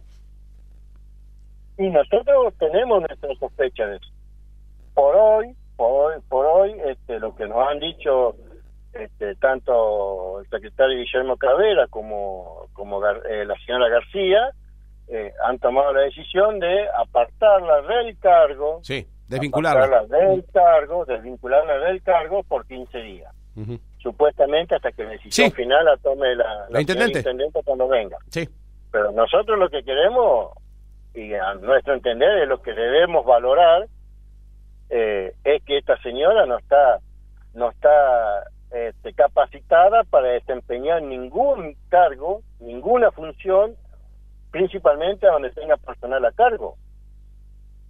Y 1.77 1.89
nosotros 1.89 2.55
tenemos 2.59 3.01
nuestra 3.01 3.35
sospecha 3.41 3.87
de 3.87 3.97
eso. 3.97 4.09
Por 4.95 5.17
hoy, 5.17 5.57
por 5.77 5.91
hoy, 5.91 6.23
por 6.29 6.47
hoy 6.47 6.77
este, 6.87 7.19
lo 7.19 7.35
que 7.35 7.47
nos 7.47 7.67
han 7.67 7.81
dicho 7.81 8.37
este, 8.93 9.35
tanto 9.37 10.41
el 10.41 10.49
secretario 10.49 10.99
Guillermo 10.99 11.37
Cravera 11.37 11.89
como, 11.89 12.69
como 12.75 13.05
eh, 13.07 13.45
la 13.45 13.57
señora 13.67 13.89
García 13.89 14.51
eh, 15.09 15.33
han 15.45 15.59
tomado 15.59 15.93
la 15.95 16.03
decisión 16.03 16.61
de 16.61 16.89
apartarla 16.97 17.83
del 17.83 18.17
cargo. 18.19 18.81
Sí 18.83 19.07
Desvincularla. 19.29 20.05
del 20.07 20.45
cargo, 20.53 21.05
desvincularla 21.05 21.79
del 21.79 22.03
cargo 22.03 22.43
por 22.43 22.67
15 22.67 22.99
días. 22.99 23.33
Supuestamente 23.99 24.75
hasta 24.75 24.93
que 24.93 25.05
la 25.05 25.11
decisión 25.11 25.51
final 25.53 25.85
la 25.85 25.97
tome 25.99 26.35
la, 26.35 26.67
la, 26.69 26.81
intendente. 26.81 27.23
cuando 27.65 27.89
venga. 27.89 28.19
Sí. 28.29 28.49
Pero 28.91 29.13
nosotros 29.13 29.59
lo 29.59 29.69
que 29.71 29.83
queremos, 29.83 30.51
y 31.15 31.33
a 31.35 31.55
nuestro 31.55 31.95
entender, 31.95 32.43
es 32.43 32.49
lo 32.49 32.61
que 32.61 32.73
debemos 32.73 33.25
valorar, 33.25 33.87
eh, 34.91 35.33
es 35.45 35.63
que 35.65 35.79
esta 35.79 35.97
señora 36.03 36.47
no 36.47 36.59
está 36.59 37.01
no 37.55 37.71
está 37.71 38.45
este, 38.71 39.13
capacitada 39.15 40.03
para 40.05 40.29
desempeñar 40.29 41.03
ningún 41.03 41.77
cargo, 41.89 42.43
ninguna 42.59 43.13
función, 43.13 43.77
principalmente 44.51 45.27
donde 45.27 45.51
tenga 45.51 45.77
personal 45.77 46.25
a 46.25 46.33
cargo. 46.33 46.77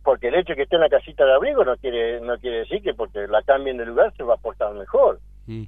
Porque 0.05 0.29
el 0.29 0.35
hecho 0.35 0.53
de 0.53 0.57
que 0.57 0.63
esté 0.63 0.77
en 0.77 0.83
la 0.83 0.91
casita 0.91 1.25
de 1.25 1.33
abrigo 1.33 1.65
no 1.65 1.77
quiere 1.79 2.21
no 2.21 2.39
quiere 2.39 2.59
decir 2.59 2.83
que 2.83 2.95
porque 2.95 3.27
la 3.27 3.43
cambien 3.43 3.79
de 3.79 3.87
lugar 3.87 4.13
se 4.17 4.23
va 4.23 4.35
a 4.35 4.39
portar 4.39 4.73
mejor. 4.75 5.19
Mm. 5.47 5.65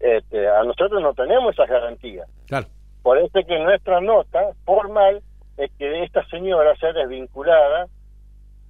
Este, 0.00 0.48
a 0.48 0.64
nosotros 0.64 1.00
no 1.02 1.12
tenemos 1.14 1.52
esas 1.54 1.68
garantías. 1.68 2.28
Claro. 2.46 2.66
Por 3.02 3.18
eso 3.18 3.38
es 3.38 3.46
que 3.46 3.58
nuestra 3.58 4.00
nota 4.00 4.40
formal 4.64 5.22
es 5.58 5.70
que 5.78 6.02
esta 6.02 6.26
señora 6.28 6.74
sea 6.76 6.92
desvinculada 6.92 7.86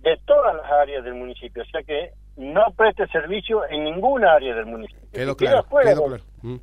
de 0.01 0.19
todas 0.27 0.55
las 0.57 0.71
áreas 0.71 1.05
del 1.05 1.15
municipio, 1.15 1.63
o 1.63 1.67
sea 1.67 1.83
que 1.83 2.11
no 2.37 2.65
preste 2.77 3.07
servicio 3.07 3.65
en 3.71 3.85
ninguna 3.85 4.35
área 4.35 4.55
del 4.55 4.67
municipio. 4.67 5.09
que, 5.13 5.47
queda 5.47 5.63
fuera 5.63 5.95
mm. 6.43 6.57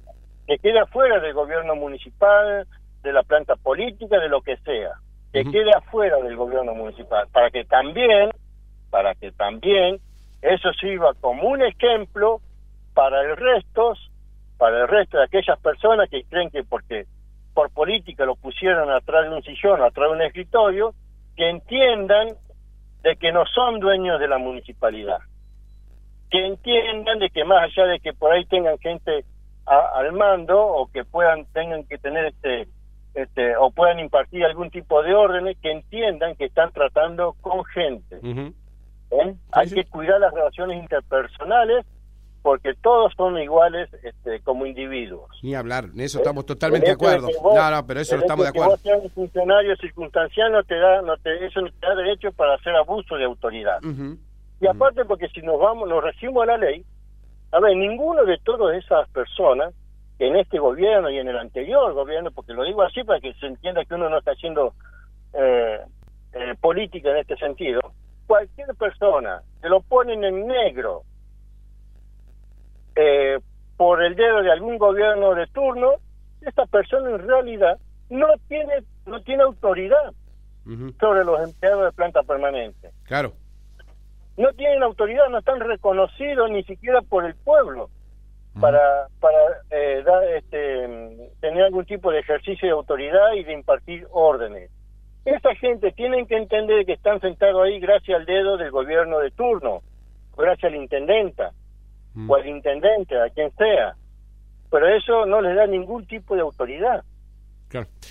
que 0.48 0.58
quede 0.60 0.86
fuera 0.88 1.20
del 1.20 1.34
gobierno 1.34 1.76
municipal, 1.76 2.68
de 3.02 3.14
la 3.14 3.24
planta 3.24 3.56
política, 3.56 4.20
de 4.20 4.30
lo 4.30 4.42
que 4.42 4.58
sea. 4.58 4.92
Que 5.34 5.46
quede 5.46 5.72
afuera 5.76 6.18
del 6.18 6.36
gobierno 6.36 6.76
municipal, 6.76 7.28
para 7.32 7.50
que 7.50 7.64
también, 7.64 8.32
para 8.90 9.16
que 9.16 9.32
también 9.32 10.00
eso 10.42 10.74
sirva 10.74 11.14
como 11.22 11.48
un 11.50 11.62
ejemplo 11.62 12.42
para 12.94 13.22
el 13.22 13.38
resto, 13.38 13.94
para 14.58 14.82
el 14.82 14.88
resto 14.88 15.18
de 15.18 15.24
aquellas 15.24 15.60
personas 15.60 16.10
que 16.10 16.24
creen 16.26 16.50
que 16.50 16.64
porque 16.64 17.06
por 17.54 17.72
política 17.72 18.26
lo 18.26 18.36
pusieron 18.36 18.92
atrás 18.92 19.30
de 19.30 19.36
un 19.36 19.44
sillón, 19.44 19.82
atrás 19.82 20.10
de 20.10 20.16
un 20.16 20.22
escritorio, 20.22 20.94
que 21.36 21.50
entiendan 21.50 22.30
de 23.04 23.16
que 23.16 23.32
no 23.32 23.46
son 23.46 23.80
dueños 23.80 24.20
de 24.20 24.28
la 24.28 24.38
municipalidad, 24.38 25.20
que 26.30 26.46
entiendan 26.46 27.20
de 27.20 27.30
que 27.30 27.44
más 27.44 27.64
allá 27.64 27.86
de 27.88 28.00
que 28.00 28.14
por 28.14 28.32
ahí 28.32 28.46
tengan 28.46 28.78
gente 28.80 29.26
al 29.66 30.12
mando 30.12 30.60
o 30.60 30.88
que 30.92 31.04
puedan 31.04 31.46
tengan 31.54 31.84
que 31.86 31.98
tener 31.98 32.26
este 32.26 32.68
este 33.14 33.56
o 33.58 33.72
puedan 33.72 34.00
impartir 34.00 34.44
algún 34.46 34.70
tipo 34.70 35.04
de 35.04 35.14
órdenes, 35.14 35.58
que 35.62 35.72
entiendan 35.72 36.36
que 36.36 36.46
están 36.46 36.72
tratando 36.72 37.36
con 37.42 37.66
gente. 37.66 38.20
¿Eh? 38.24 39.36
Hay 39.52 39.70
que 39.70 39.86
cuidar 39.86 40.20
las 40.20 40.34
relaciones 40.34 40.82
interpersonales 40.82 41.86
porque 42.42 42.74
todos 42.74 43.14
son 43.16 43.38
iguales 43.38 43.90
este, 44.04 44.40
como 44.42 44.66
individuos. 44.66 45.30
Ni 45.44 45.54
hablar, 45.54 45.86
en 45.94 46.00
eso 46.00 46.18
estamos 46.18 46.46
totalmente 46.46 46.88
de 46.88 46.94
acuerdo. 46.94 47.28
no, 47.44 47.72
no, 47.72 47.86
pero 47.86 48.00
eso 48.00 48.16
estamos 48.16 48.46
de 48.46 48.50
acuerdo. 48.50 48.70
Que 48.70 48.74
vos 48.74 48.82
seas 48.82 49.04
un 49.04 49.10
funcionario 49.12 49.76
circunstancial 49.78 50.52
no 50.52 50.64
te 50.64 50.76
da, 50.76 51.02
no 51.02 51.18
te, 51.18 51.46
eso 51.46 51.62
no 51.62 51.70
te 51.70 51.86
da 51.86 51.96
derecho 51.96 52.32
para 52.32 52.56
hacer 52.56 52.76
abuso 52.76 53.16
de 53.16 53.26
autoridad. 53.26 53.80
Y 54.60 54.68
aparte 54.68 55.06
porque 55.06 55.28
si 55.30 55.42
nos 55.42 55.60
vamos, 55.60 55.88
nos 55.88 56.04
recibimos 56.04 56.44
a 56.44 56.46
la 56.48 56.58
ley, 56.58 56.84
a 57.52 57.60
ver, 57.60 57.76
ninguno 57.76 58.24
de 58.26 58.38
todas 58.40 58.76
esas 58.78 59.08
personas 59.10 59.74
en 60.28 60.36
este 60.36 60.60
gobierno 60.60 61.10
y 61.10 61.18
en 61.18 61.28
el 61.28 61.38
anterior 61.38 61.94
gobierno, 61.94 62.30
porque 62.30 62.54
lo 62.54 62.64
digo 62.64 62.84
así 62.84 63.04
para 63.04 63.20
que 63.20 63.34
se 63.34 63.48
entienda 63.48 63.84
que 63.84 63.96
uno 63.96 64.08
no 64.08 64.20
está 64.20 64.32
haciendo 64.32 64.76
eh, 65.34 65.80
eh, 66.34 66.56
política 66.62 67.10
en 67.10 67.18
este 67.18 67.36
sentido, 67.38 67.82
cualquier 68.28 68.68
persona 68.76 69.42
que 69.60 69.68
lo 69.68 69.82
ponen 69.82 70.24
en 70.24 70.46
negro 70.46 71.02
eh, 72.96 73.40
por 73.78 74.04
el 74.04 74.16
dedo 74.16 74.44
de 74.44 74.52
algún 74.52 74.78
gobierno 74.78 75.34
de 75.34 75.48
turno, 75.48 75.94
esta 76.42 76.68
persona 76.68 77.10
en 77.10 77.28
realidad 77.28 77.80
no 78.12 78.28
tiene 78.48 78.84
no 79.08 79.22
tiene 79.24 79.42
autoridad 79.42 80.14
sobre 81.00 81.26
los 81.26 81.42
empleados 81.42 81.86
de 81.86 81.92
planta 81.94 82.22
permanente. 82.22 82.92
Claro. 83.06 83.34
No 84.38 84.54
tienen 84.54 84.84
autoridad, 84.84 85.28
no 85.30 85.40
están 85.40 85.60
reconocidos 85.60 86.52
ni 86.52 86.64
siquiera 86.64 87.02
por 87.02 87.26
el 87.26 87.34
pueblo 87.34 87.90
para 88.60 89.08
para 89.20 89.38
eh, 89.70 90.04
dar, 90.06 90.24
este, 90.36 91.32
tener 91.40 91.64
algún 91.64 91.86
tipo 91.86 92.12
de 92.12 92.20
ejercicio 92.20 92.68
de 92.68 92.74
autoridad 92.74 93.34
y 93.36 93.44
de 93.44 93.54
impartir 93.54 94.08
órdenes. 94.12 94.70
Esa 95.24 95.56
gente 95.56 95.92
tienen 95.92 96.26
que 96.26 96.36
entender 96.36 96.86
que 96.86 96.94
están 96.94 97.22
sentados 97.22 97.64
ahí 97.64 97.80
gracias 97.80 98.20
al 98.20 98.26
dedo 98.26 98.58
del 98.58 98.72
gobierno 98.72 99.20
de 99.20 99.32
turno, 99.32 99.82
gracias 100.36 100.72
a 100.72 100.76
la 100.76 100.82
intendenta 100.82 101.52
Mm. 102.14 102.30
o 102.30 102.36
al 102.36 102.48
intendente, 102.48 103.20
a 103.20 103.30
quien 103.30 103.52
sea. 103.56 103.96
Pero 104.70 104.88
eso 104.88 105.26
no 105.26 105.42
les 105.42 105.56
da 105.56 105.68
ningún 105.68 106.06
tipo 106.06 106.36
de 106.36 106.42
autoridad. 106.42 107.04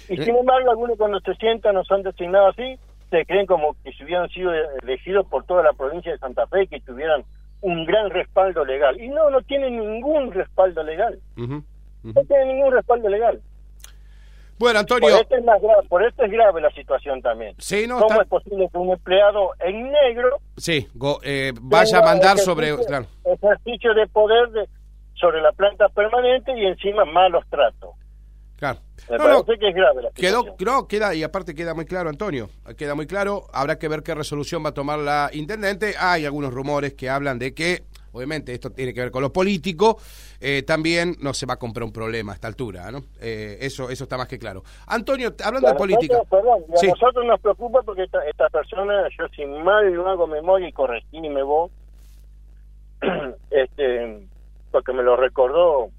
Y 0.08 0.16
sin 0.16 0.36
embargo, 0.36 0.70
algunos 0.70 0.96
cuando 0.96 1.20
se 1.20 1.34
sientan 1.34 1.76
o 1.76 1.84
son 1.84 2.02
designados 2.02 2.56
así, 2.56 2.78
se 3.10 3.26
creen 3.26 3.44
como 3.44 3.76
que 3.82 3.92
si 3.92 4.04
hubieran 4.04 4.28
sido 4.30 4.52
elegidos 4.82 5.26
por 5.26 5.44
toda 5.44 5.62
la 5.62 5.74
provincia 5.74 6.12
de 6.12 6.18
Santa 6.18 6.46
Fe, 6.46 6.66
que 6.66 6.80
tuvieran 6.80 7.24
un 7.62 7.84
gran 7.84 8.10
respaldo 8.10 8.64
legal. 8.64 9.00
Y 9.00 9.08
no, 9.08 9.30
no 9.30 9.40
tienen 9.42 9.78
ningún 9.78 10.32
respaldo 10.32 10.82
legal. 10.82 11.18
No 11.36 12.24
tienen 12.26 12.48
ningún 12.48 12.72
respaldo 12.72 13.08
legal. 13.08 13.40
Bueno, 14.60 14.80
Antonio. 14.80 15.08
Por 15.08 15.20
esto 15.22 15.36
es, 15.36 15.44
más 15.44 15.62
grave, 15.62 15.88
por 15.88 16.04
esto 16.04 16.22
es 16.22 16.30
grave 16.30 16.60
la 16.60 16.70
situación 16.72 17.22
también. 17.22 17.54
Sí, 17.56 17.86
no, 17.86 17.98
¿Cómo 17.98 18.20
es 18.20 18.28
posible 18.28 18.68
que 18.70 18.76
un 18.76 18.90
empleado 18.90 19.52
en 19.58 19.90
negro. 19.90 20.38
Sí, 20.58 20.86
eh, 21.22 21.52
vaya 21.62 21.98
a 21.98 22.02
mandar 22.02 22.36
sobre. 22.36 22.76
Claro. 22.84 23.06
Ejercicio 23.24 23.94
de 23.94 24.06
poder 24.08 24.50
de, 24.50 24.68
sobre 25.14 25.40
la 25.40 25.52
planta 25.52 25.88
permanente 25.88 26.52
y 26.58 26.66
encima 26.66 27.06
malos 27.06 27.44
tratos. 27.48 27.90
Claro. 28.60 28.78
Me 29.08 29.16
parece 29.16 29.58
que 29.58 29.68
es 29.70 29.74
grave 29.74 30.02
la. 30.02 30.10
Quedó, 30.10 30.44
no, 30.60 30.86
queda, 30.86 31.14
y 31.14 31.22
aparte 31.22 31.54
queda 31.54 31.72
muy 31.72 31.86
claro, 31.86 32.10
Antonio, 32.10 32.50
queda 32.76 32.94
muy 32.94 33.06
claro, 33.06 33.46
habrá 33.54 33.78
que 33.78 33.88
ver 33.88 34.02
qué 34.02 34.14
resolución 34.14 34.62
va 34.62 34.68
a 34.68 34.74
tomar 34.74 34.98
la 34.98 35.30
intendente. 35.32 35.94
Hay 35.98 36.26
algunos 36.26 36.52
rumores 36.52 36.92
que 36.92 37.08
hablan 37.08 37.38
de 37.38 37.54
que 37.54 37.84
obviamente 38.12 38.52
esto 38.52 38.70
tiene 38.70 38.92
que 38.92 39.00
ver 39.00 39.10
con 39.10 39.22
lo 39.22 39.32
político, 39.32 39.96
eh, 40.40 40.62
también 40.62 41.16
no 41.20 41.32
se 41.32 41.46
va 41.46 41.54
a 41.54 41.58
comprar 41.58 41.84
un 41.84 41.92
problema 41.92 42.32
a 42.32 42.34
esta 42.34 42.48
altura, 42.48 42.90
¿no? 42.90 43.04
Eh, 43.18 43.56
eso 43.62 43.88
eso 43.88 44.04
está 44.04 44.18
más 44.18 44.28
que 44.28 44.38
claro. 44.38 44.62
Antonio, 44.86 45.32
hablando 45.42 45.68
de 45.68 45.74
política... 45.76 46.20
Perdón, 46.28 46.64
a 46.68 46.86
nosotros 46.86 47.24
nos 47.24 47.40
preocupa 47.40 47.80
porque 47.82 48.02
esta, 48.02 48.22
esta 48.28 48.50
persona, 48.50 49.08
yo 49.18 49.26
sin 49.34 49.62
mal 49.64 49.94
no 49.94 50.06
hago 50.06 50.26
memoria 50.26 50.68
y 50.68 50.72
corregíme 50.72 51.42
vos, 51.42 51.70
este, 53.50 54.28
porque 54.70 54.92
me 54.92 55.02
lo 55.02 55.16
recordó 55.16 55.90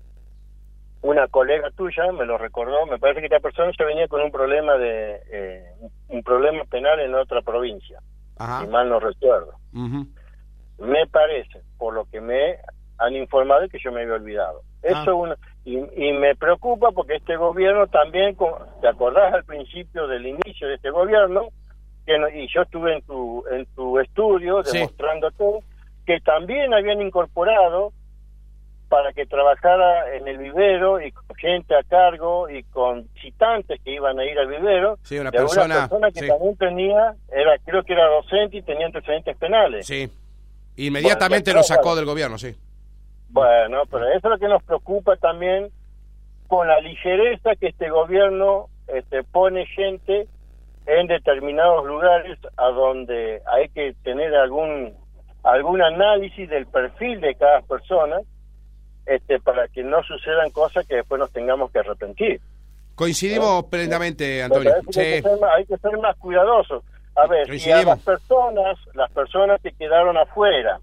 una 1.01 1.27
colega 1.27 1.71
tuya, 1.71 2.11
me 2.11 2.25
lo 2.25 2.37
recordó, 2.37 2.85
me 2.85 2.99
parece 2.99 3.21
que 3.21 3.25
esta 3.25 3.39
persona 3.39 3.71
ya 3.77 3.85
venía 3.85 4.07
con 4.07 4.21
un 4.21 4.31
problema 4.31 4.77
de 4.77 5.19
eh, 5.31 5.65
un 6.09 6.23
problema 6.23 6.63
penal 6.65 6.99
en 6.99 7.15
otra 7.15 7.41
provincia, 7.41 7.99
si 8.37 8.67
mal 8.67 8.89
no 8.89 8.99
recuerdo. 8.99 9.53
Me 9.71 11.07
parece, 11.07 11.61
por 11.77 11.93
lo 11.93 12.05
que 12.05 12.21
me 12.21 12.57
han 12.97 13.15
informado, 13.15 13.67
que 13.69 13.79
yo 13.79 13.91
me 13.91 14.01
había 14.01 14.15
olvidado. 14.15 14.61
Eso 14.83 15.11
ah. 15.11 15.13
uno, 15.13 15.35
y, 15.63 15.77
me 16.13 16.35
preocupa 16.35 16.91
porque 16.91 17.15
este 17.15 17.35
gobierno 17.35 17.87
también, 17.87 18.35
¿te 18.81 18.87
acordás 18.87 19.33
al 19.33 19.43
principio 19.43 20.07
del 20.07 20.25
inicio 20.25 20.67
de 20.67 20.75
este 20.75 20.89
gobierno? 20.89 21.49
Que 22.05 22.17
y 22.33 22.47
yo 22.51 22.63
estuve 22.63 22.95
en 22.95 23.01
tu, 23.03 23.43
en 23.51 23.65
tu 23.75 23.99
estudio 23.99 24.63
demostrándote 24.63 25.63
que 26.05 26.19
también 26.21 26.73
habían 26.73 27.01
incorporado 27.01 27.93
para 28.91 29.13
que 29.13 29.25
trabajara 29.25 30.17
en 30.17 30.27
el 30.27 30.37
vivero 30.37 30.99
y 30.99 31.13
con 31.13 31.33
gente 31.37 31.73
a 31.73 31.81
cargo 31.83 32.49
y 32.49 32.61
con 32.63 33.07
visitantes 33.13 33.79
que 33.81 33.93
iban 33.93 34.19
a 34.19 34.25
ir 34.25 34.37
al 34.37 34.47
vivero. 34.47 34.97
Sí, 35.03 35.17
una 35.17 35.31
persona, 35.31 35.87
que 36.13 36.27
también 36.27 36.57
tenía, 36.57 37.15
era 37.31 37.57
creo 37.63 37.83
que 37.83 37.93
era 37.93 38.05
docente 38.07 38.57
y 38.57 38.61
tenía 38.61 38.87
antecedentes 38.87 39.37
penales. 39.37 39.87
Sí. 39.87 40.11
Inmediatamente 40.75 41.53
lo 41.53 41.63
sacó 41.63 41.95
del 41.95 42.03
gobierno, 42.03 42.37
sí. 42.37 42.53
Bueno, 43.29 43.83
pero 43.89 44.09
eso 44.09 44.27
es 44.27 44.29
lo 44.29 44.37
que 44.37 44.49
nos 44.49 44.61
preocupa 44.63 45.15
también 45.15 45.71
con 46.47 46.67
la 46.67 46.81
ligereza 46.81 47.55
que 47.55 47.67
este 47.67 47.89
gobierno 47.89 48.67
este, 48.89 49.23
pone 49.23 49.67
gente 49.67 50.27
en 50.85 51.07
determinados 51.07 51.85
lugares 51.85 52.37
a 52.57 52.65
donde 52.65 53.41
hay 53.45 53.69
que 53.69 53.95
tener 54.03 54.35
algún 54.35 54.93
algún 55.43 55.81
análisis 55.81 56.49
del 56.49 56.67
perfil 56.67 57.21
de 57.21 57.35
cada 57.35 57.61
persona 57.61 58.19
este 59.05 59.39
para 59.39 59.67
que 59.67 59.83
no 59.83 60.01
sucedan 60.03 60.49
cosas 60.51 60.87
que 60.87 60.95
después 60.95 61.19
nos 61.19 61.31
tengamos 61.31 61.71
que 61.71 61.79
arrepentir. 61.79 62.41
Coincidimos 62.95 63.65
plenamente, 63.65 64.43
Antonio. 64.43 64.73
hay 64.75 65.65
que 65.65 65.77
ser 65.77 65.97
más 65.99 66.15
cuidadosos. 66.17 66.83
A 67.15 67.27
ver, 67.27 67.49
a 67.49 67.83
las 67.83 67.99
personas, 68.03 68.77
las 68.93 69.11
personas 69.11 69.61
que 69.61 69.71
quedaron 69.73 70.17
afuera, 70.17 70.79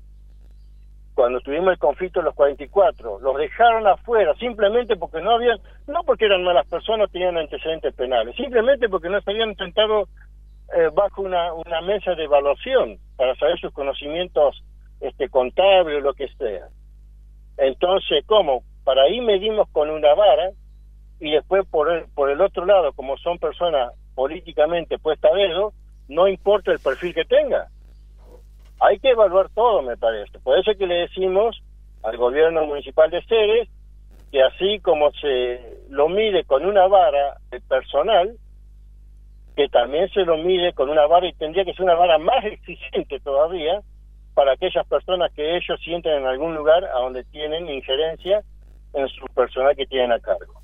cuando 1.14 1.40
tuvimos 1.40 1.72
el 1.72 1.78
conflicto 1.78 2.20
de 2.20 2.26
los 2.26 2.34
44, 2.34 3.18
los 3.20 3.36
dejaron 3.36 3.86
afuera 3.86 4.34
simplemente 4.34 4.96
porque 4.96 5.20
no 5.20 5.32
habían, 5.32 5.58
no 5.86 6.02
porque 6.04 6.26
eran 6.26 6.44
malas 6.44 6.66
personas, 6.66 7.10
tenían 7.10 7.36
antecedentes 7.38 7.94
penales, 7.94 8.36
simplemente 8.36 8.88
porque 8.88 9.08
no 9.08 9.20
se 9.20 9.30
habían 9.30 9.50
eh, 9.50 10.90
bajo 10.92 11.22
una, 11.22 11.52
una 11.54 11.80
mesa 11.80 12.14
de 12.14 12.24
evaluación 12.24 12.98
para 13.16 13.34
saber 13.36 13.58
sus 13.58 13.72
conocimientos 13.72 14.62
este 15.00 15.28
contables 15.28 15.96
o 15.96 16.00
lo 16.00 16.14
que 16.14 16.28
sea. 16.36 16.68
Entonces, 17.58 18.24
¿cómo? 18.26 18.62
Para 18.84 19.02
ahí 19.02 19.20
medimos 19.20 19.68
con 19.70 19.90
una 19.90 20.14
vara 20.14 20.50
y 21.20 21.32
después 21.32 21.66
por 21.66 21.90
el, 21.92 22.04
por 22.14 22.30
el 22.30 22.40
otro 22.40 22.64
lado, 22.64 22.92
como 22.92 23.18
son 23.18 23.38
personas 23.38 23.92
políticamente 24.14 24.98
puestas 24.98 25.32
a 25.32 25.36
dedo, 25.36 25.72
no 26.08 26.28
importa 26.28 26.72
el 26.72 26.78
perfil 26.78 27.14
que 27.14 27.24
tenga. 27.24 27.68
hay 28.80 28.98
que 29.00 29.10
evaluar 29.10 29.48
todo, 29.50 29.82
me 29.82 29.96
parece. 29.96 30.38
Por 30.38 30.58
eso 30.58 30.72
que 30.78 30.86
le 30.86 30.94
decimos 30.94 31.60
al 32.02 32.16
gobierno 32.16 32.64
municipal 32.64 33.10
de 33.10 33.22
Ceres 33.24 33.68
que 34.30 34.42
así 34.42 34.78
como 34.80 35.10
se 35.12 35.80
lo 35.88 36.08
mide 36.08 36.44
con 36.44 36.64
una 36.64 36.86
vara 36.86 37.38
de 37.50 37.60
personal, 37.62 38.36
que 39.56 39.68
también 39.68 40.08
se 40.10 40.20
lo 40.20 40.36
mide 40.36 40.72
con 40.74 40.90
una 40.90 41.06
vara 41.06 41.26
y 41.26 41.32
tendría 41.32 41.64
que 41.64 41.72
ser 41.72 41.84
una 41.84 41.94
vara 41.94 42.18
más 42.18 42.44
exigente 42.44 43.18
todavía 43.20 43.80
para 44.38 44.52
aquellas 44.52 44.86
personas 44.86 45.32
que 45.34 45.56
ellos 45.56 45.80
sienten 45.82 46.12
en 46.12 46.24
algún 46.24 46.54
lugar 46.54 46.84
a 46.84 47.00
donde 47.00 47.24
tienen 47.24 47.68
injerencia 47.68 48.44
en 48.92 49.08
su 49.08 49.26
personal 49.34 49.74
que 49.74 49.84
tienen 49.84 50.12
a 50.12 50.20
cargo. 50.20 50.54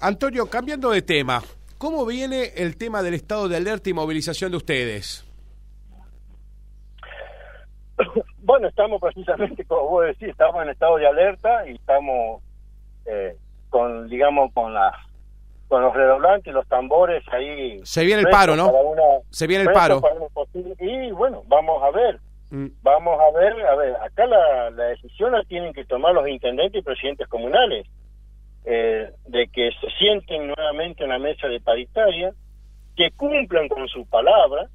Antonio, 0.00 0.48
cambiando 0.48 0.90
de 0.90 1.02
tema, 1.02 1.42
¿cómo 1.76 2.06
viene 2.06 2.52
el 2.54 2.76
tema 2.76 3.02
del 3.02 3.14
estado 3.14 3.48
de 3.48 3.56
alerta 3.56 3.90
y 3.90 3.94
movilización 3.94 4.52
de 4.52 4.58
ustedes? 4.58 5.24
Bueno, 8.46 8.68
estamos 8.68 9.00
precisamente, 9.00 9.64
como 9.64 9.88
vos 9.88 10.04
decís, 10.04 10.28
estamos 10.28 10.62
en 10.62 10.68
estado 10.68 10.96
de 10.98 11.06
alerta 11.06 11.66
y 11.66 11.76
estamos 11.76 12.42
eh, 13.06 13.38
con, 13.70 14.06
digamos, 14.06 14.52
con 14.52 14.74
las 14.74 14.94
con 15.66 15.80
los 15.80 15.94
redoblantes, 15.94 16.52
los 16.52 16.68
tambores 16.68 17.24
ahí. 17.32 17.80
Se 17.84 18.04
viene 18.04 18.20
el 18.20 18.28
paro, 18.28 18.54
¿no? 18.54 18.70
Se 19.30 19.46
viene 19.46 19.64
el 19.64 19.72
paro. 19.72 20.02
Y 20.78 21.10
bueno, 21.12 21.42
vamos 21.48 21.82
a 21.82 21.90
ver. 21.90 22.20
Mm. 22.54 22.68
Vamos 22.82 23.18
a 23.20 23.36
ver, 23.36 23.66
a 23.66 23.74
ver, 23.74 23.96
acá 23.96 24.26
la, 24.26 24.70
la 24.70 24.84
decisión 24.84 25.32
la 25.32 25.42
tienen 25.42 25.72
que 25.72 25.84
tomar 25.84 26.14
los 26.14 26.28
intendentes 26.28 26.80
y 26.80 26.84
presidentes 26.84 27.26
comunales. 27.26 27.84
Eh, 28.64 29.10
de 29.26 29.48
que 29.48 29.72
se 29.78 29.90
sienten 29.98 30.46
nuevamente 30.46 31.02
en 31.02 31.10
la 31.10 31.18
mesa 31.18 31.48
de 31.48 31.60
paritaria, 31.60 32.32
que 32.96 33.10
cumplan 33.10 33.68
con 33.68 33.86
su 33.88 34.06
palabra, 34.06 34.68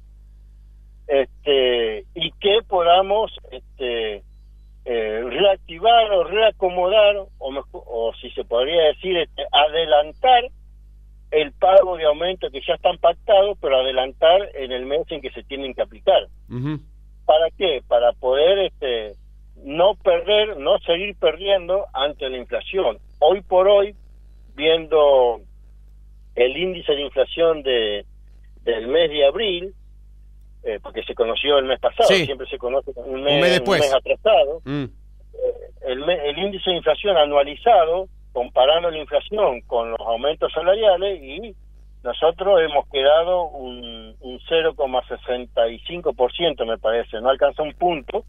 este, 1.08 2.04
y 2.14 2.30
que 2.32 2.58
podamos 2.68 3.32
este, 3.50 4.22
eh, 4.84 5.24
reactivar 5.24 6.12
o 6.12 6.22
reacomodar, 6.22 7.16
o, 7.38 7.64
o 7.72 8.12
si 8.20 8.30
se 8.30 8.44
podría 8.44 8.84
decir, 8.88 9.16
este, 9.16 9.42
adelantar 9.50 10.44
el 11.30 11.52
pago 11.52 11.96
de 11.96 12.04
aumento 12.04 12.50
que 12.50 12.60
ya 12.60 12.74
están 12.74 12.98
pactados, 12.98 13.58
pero 13.60 13.76
adelantar 13.80 14.50
en 14.54 14.70
el 14.70 14.86
mes 14.86 15.02
en 15.08 15.20
que 15.20 15.30
se 15.30 15.42
tienen 15.44 15.74
que 15.74 15.82
aplicar. 15.82 16.28
¿Para 16.48 16.89
qué? 17.60 17.82
Para 17.86 18.12
poder 18.14 18.58
este, 18.58 19.12
no 19.56 19.94
perder, 19.94 20.56
no 20.56 20.78
seguir 20.78 21.14
perdiendo 21.16 21.84
ante 21.92 22.28
la 22.30 22.38
inflación. 22.38 22.98
Hoy 23.18 23.42
por 23.42 23.68
hoy, 23.68 23.94
viendo 24.54 25.42
el 26.34 26.56
índice 26.56 26.92
de 26.92 27.02
inflación 27.02 27.62
de 27.62 28.06
del 28.62 28.88
mes 28.88 29.10
de 29.10 29.26
abril, 29.26 29.74
eh, 30.64 30.78
porque 30.82 31.02
se 31.02 31.14
conoció 31.14 31.58
el 31.58 31.64
mes 31.66 31.80
pasado, 31.80 32.08
siempre 32.08 32.46
se 32.46 32.58
conoce 32.58 32.92
un 32.96 33.22
mes, 33.22 33.50
después. 33.50 33.80
mes 33.80 33.92
atrasado, 33.94 34.60
mm. 34.64 34.84
eh, 34.84 34.88
el, 35.86 36.08
el 36.08 36.38
índice 36.38 36.70
de 36.70 36.76
inflación 36.76 37.16
anualizado, 37.16 38.06
comparando 38.32 38.90
la 38.90 38.98
inflación 38.98 39.62
con 39.62 39.90
los 39.90 40.00
aumentos 40.00 40.52
salariales, 40.52 41.22
y 41.22 41.54
nosotros 42.02 42.58
hemos 42.60 42.88
quedado 42.88 43.48
un, 43.48 44.16
un 44.20 44.38
0,65%, 44.38 46.66
me 46.66 46.78
parece, 46.78 47.20
no 47.20 47.28
alcanza 47.28 47.62
un 47.62 47.74
punto, 47.74 48.24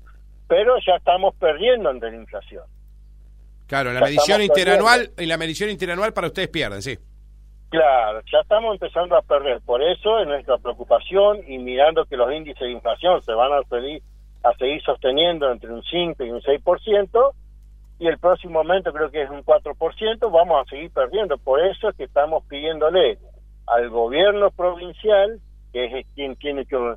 pero 0.48 0.75
ya 0.86 0.96
estamos 0.96 1.34
perdiendo 1.36 1.90
ante 1.90 2.12
la 2.12 2.18
inflación. 2.18 2.66
Claro, 3.68 3.94
la 3.94 4.01
medición 4.01 4.42
interanual 4.42 5.12
y 5.18 5.25
la 5.25 5.38
medición 5.38 5.70
interanual 5.70 6.12
para 6.12 6.28
ustedes 6.28 6.50
pierden, 6.50 6.82
sí. 6.82 7.00
Claro, 7.70 8.20
ya 8.30 8.40
estamos 8.42 8.74
empezando 8.74 9.16
a 9.16 9.22
perder. 9.22 9.62
Por 9.62 9.82
eso 9.82 10.20
es 10.20 10.28
nuestra 10.28 10.58
preocupación 10.58 11.40
y 11.48 11.58
mirando 11.58 12.04
que 12.04 12.18
los 12.18 12.30
índices 12.34 12.60
de 12.60 12.72
inflación 12.72 13.22
se 13.22 13.32
van 13.32 13.54
a 13.54 13.63
seguir, 13.70 14.04
a 14.44 14.54
seguir 14.56 14.84
sosteniendo 14.84 15.50
entre 15.50 15.72
un 15.72 15.82
5 15.82 16.22
y 16.22 16.32
un 16.32 16.42
6%, 16.42 17.34
y 18.00 18.08
el 18.08 18.18
próximo 18.18 18.62
momento 18.62 18.92
creo 18.92 19.10
que 19.10 19.22
es 19.22 19.30
un 19.30 19.46
4%, 19.46 20.30
vamos 20.30 20.62
a 20.62 20.66
seguir 20.70 20.92
perdiendo. 20.92 21.38
Por 21.38 21.66
eso 21.66 21.88
es 21.88 21.96
que 21.96 22.04
estamos 22.04 22.44
pidiéndole 22.50 23.18
al 23.72 23.90
gobierno 23.90 24.51
provincial, 24.51 25.40
que 25.72 25.86
es 25.86 26.05
quien 26.14 26.36
tiene 26.36 26.66
que, 26.66 26.96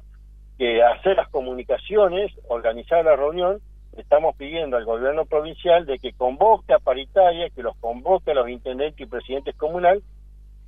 que 0.58 0.82
hacer 0.82 1.16
las 1.16 1.28
comunicaciones, 1.28 2.32
organizar 2.48 3.04
la 3.04 3.14
reunión, 3.14 3.60
estamos 3.96 4.34
pidiendo 4.36 4.76
al 4.76 4.84
gobierno 4.84 5.24
provincial 5.24 5.86
de 5.86 6.00
que 6.00 6.12
convoque 6.12 6.74
a 6.74 6.80
paritaria, 6.80 7.48
que 7.50 7.62
los 7.62 7.76
convoque 7.76 8.32
a 8.32 8.34
los 8.34 8.48
intendentes 8.48 9.00
y 9.00 9.08
presidentes 9.08 9.54
comunales 9.56 10.02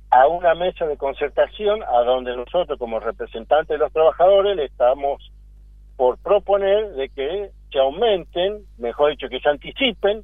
a 0.09 0.27
una 0.27 0.55
mesa 0.55 0.87
de 0.87 0.95
concertación 0.95 1.83
a 1.83 2.01
donde 2.03 2.33
nosotros 2.37 2.79
como 2.79 3.01
representantes 3.01 3.67
de 3.67 3.77
los 3.77 3.91
trabajadores 3.91 4.55
le 4.55 4.63
estamos 4.63 5.31
por 5.97 6.17
proponer 6.19 6.91
de 6.93 7.09
que 7.09 7.49
se 7.69 7.79
aumenten, 7.79 8.61
mejor 8.77 9.11
dicho, 9.11 9.27
que 9.27 9.41
se 9.41 9.49
anticipen 9.49 10.23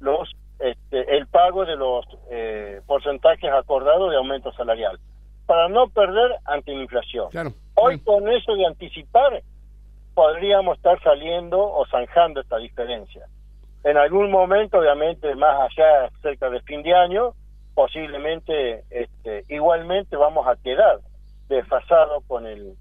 los 0.00 0.30
este, 0.58 1.16
el 1.16 1.26
pago 1.26 1.64
de 1.64 1.76
los 1.76 2.04
eh, 2.30 2.82
porcentajes 2.86 3.50
acordados 3.50 4.10
de 4.10 4.16
aumento 4.16 4.52
salarial 4.52 4.98
para 5.46 5.68
no 5.68 5.88
perder 5.88 6.36
ante 6.44 6.74
la 6.74 6.82
inflación. 6.82 7.28
Hoy 7.74 7.98
con 8.00 8.28
eso 8.28 8.54
de 8.54 8.66
anticipar 8.66 9.42
podríamos 10.14 10.76
estar 10.76 11.02
saliendo 11.02 11.58
o 11.58 11.86
zanjando 11.86 12.40
esta 12.40 12.58
diferencia. 12.58 13.26
En 13.84 13.96
algún 13.96 14.30
momento, 14.30 14.78
obviamente, 14.78 15.34
más 15.34 15.70
allá, 15.70 16.10
cerca 16.20 16.48
de 16.50 16.60
fin 16.60 16.82
de 16.82 16.94
año, 16.94 17.34
posiblemente 17.74 18.84
este, 18.90 19.44
igualmente 19.48 20.16
vamos 20.16 20.46
a 20.46 20.56
quedar 20.56 21.00
desfasados 21.48 22.22
con 22.26 22.46
el 22.46 22.74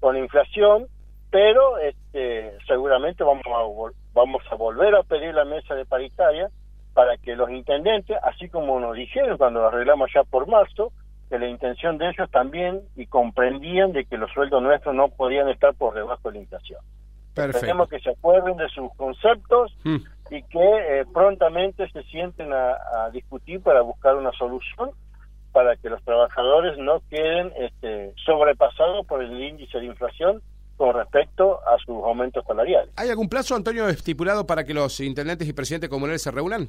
con 0.00 0.14
la 0.14 0.20
inflación 0.20 0.86
pero 1.30 1.78
este 1.78 2.56
seguramente 2.66 3.24
vamos 3.24 3.44
a 3.46 3.92
vamos 4.14 4.42
a 4.50 4.54
volver 4.54 4.94
a 4.94 5.02
pedir 5.02 5.34
la 5.34 5.44
mesa 5.44 5.74
de 5.74 5.84
paritaria 5.84 6.48
para 6.94 7.16
que 7.18 7.36
los 7.36 7.50
intendentes 7.50 8.16
así 8.22 8.48
como 8.48 8.78
nos 8.80 8.96
dijeron 8.96 9.36
cuando 9.36 9.60
lo 9.60 9.68
arreglamos 9.68 10.10
ya 10.14 10.22
por 10.24 10.46
marzo 10.46 10.92
que 11.28 11.38
la 11.38 11.48
intención 11.48 11.98
de 11.98 12.10
ellos 12.10 12.30
también 12.30 12.82
y 12.94 13.06
comprendían 13.06 13.92
de 13.92 14.04
que 14.04 14.16
los 14.16 14.30
sueldos 14.32 14.62
nuestros 14.62 14.94
no 14.94 15.08
podían 15.08 15.48
estar 15.48 15.74
por 15.74 15.94
debajo 15.94 16.30
de 16.30 16.38
la 16.38 16.42
inflación 16.42 16.80
Esperemos 17.44 17.88
que 17.88 18.00
se 18.00 18.10
acuerden 18.10 18.56
de 18.56 18.68
sus 18.70 18.90
conceptos 18.96 19.76
mm. 19.84 19.96
y 20.30 20.42
que 20.44 21.00
eh, 21.00 21.04
prontamente 21.12 21.88
se 21.90 22.02
sienten 22.04 22.52
a, 22.52 23.10
discutir 23.12 23.60
para 23.60 23.82
buscar 23.82 24.16
una 24.16 24.32
solución 24.32 24.90
para 25.52 25.76
que 25.76 25.88
los 25.88 26.02
trabajadores 26.02 26.78
no 26.78 27.00
queden 27.08 27.52
este, 27.58 28.12
sobrepasados 28.24 29.06
por 29.06 29.22
el 29.22 29.40
índice 29.40 29.78
de 29.78 29.86
inflación 29.86 30.42
con 30.76 30.94
respecto 30.94 31.60
a 31.66 31.78
sus 31.78 31.96
aumentos 32.04 32.44
salariales. 32.46 32.92
¿Hay 32.96 33.08
algún 33.08 33.28
plazo, 33.28 33.54
Antonio, 33.54 33.88
estipulado 33.88 34.46
para 34.46 34.64
que 34.64 34.74
los 34.74 35.00
intendentes 35.00 35.48
y 35.48 35.52
presidentes 35.52 35.88
comunales 35.88 36.22
se 36.22 36.30
reúnan? 36.30 36.68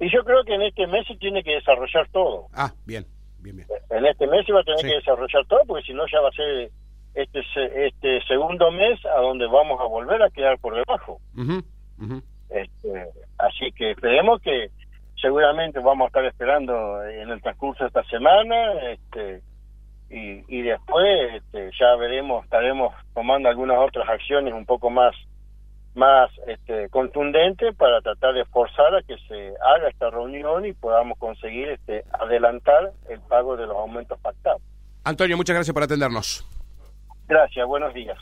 Y 0.00 0.12
yo 0.12 0.24
creo 0.24 0.44
que 0.44 0.54
en 0.54 0.62
este 0.62 0.86
mes 0.86 1.06
se 1.06 1.16
tiene 1.16 1.42
que 1.42 1.52
desarrollar 1.52 2.08
todo. 2.10 2.48
Ah, 2.52 2.72
bien, 2.84 3.06
bien, 3.42 3.56
bien. 3.56 3.68
En 3.90 4.06
este 4.06 4.26
mes 4.26 4.46
se 4.46 4.52
va 4.52 4.60
a 4.60 4.64
tener 4.64 4.80
que 4.80 4.96
desarrollar 4.96 5.44
todo 5.46 5.60
porque 5.66 5.84
si 5.84 5.94
no 5.94 6.04
ya 6.10 6.20
va 6.20 6.28
a 6.28 6.32
ser 6.32 6.70
este, 7.14 7.40
este 7.86 8.22
segundo 8.26 8.70
mes 8.70 9.04
a 9.06 9.20
donde 9.20 9.46
vamos 9.46 9.80
a 9.80 9.84
volver 9.84 10.22
a 10.22 10.30
quedar 10.30 10.58
por 10.58 10.74
debajo. 10.74 11.20
Este, 12.50 13.06
así 13.38 13.72
que 13.72 13.92
esperemos 13.92 14.40
que 14.42 14.70
seguramente 15.20 15.78
vamos 15.80 16.06
a 16.06 16.08
estar 16.08 16.24
esperando 16.24 17.04
en 17.04 17.30
el 17.30 17.40
transcurso 17.40 17.84
de 17.84 17.88
esta 17.88 18.04
semana 18.04 18.72
este, 18.90 19.42
y, 20.10 20.44
y 20.48 20.62
después 20.62 21.34
este, 21.34 21.70
ya 21.78 21.94
veremos, 21.96 22.44
estaremos 22.44 22.94
tomando 23.14 23.48
algunas 23.48 23.78
otras 23.78 24.08
acciones 24.08 24.52
un 24.52 24.66
poco 24.66 24.90
más 24.90 25.14
más 25.94 26.30
este, 26.46 26.88
contundentes 26.88 27.74
para 27.76 28.00
tratar 28.00 28.34
de 28.34 28.42
esforzar 28.42 28.94
a 28.94 29.02
que 29.02 29.16
se 29.28 29.54
haga 29.62 29.88
esta 29.88 30.10
reunión 30.10 30.64
y 30.64 30.72
podamos 30.72 31.18
conseguir 31.18 31.68
este, 31.68 32.04
adelantar 32.12 32.92
el 33.08 33.20
pago 33.20 33.56
de 33.56 33.66
los 33.66 33.76
aumentos 33.76 34.18
pactados. 34.20 34.62
Antonio, 35.04 35.36
muchas 35.36 35.54
gracias 35.54 35.74
por 35.74 35.82
atendernos. 35.82 36.46
Gracias, 37.28 37.66
buenos 37.66 37.92
días. 37.94 38.18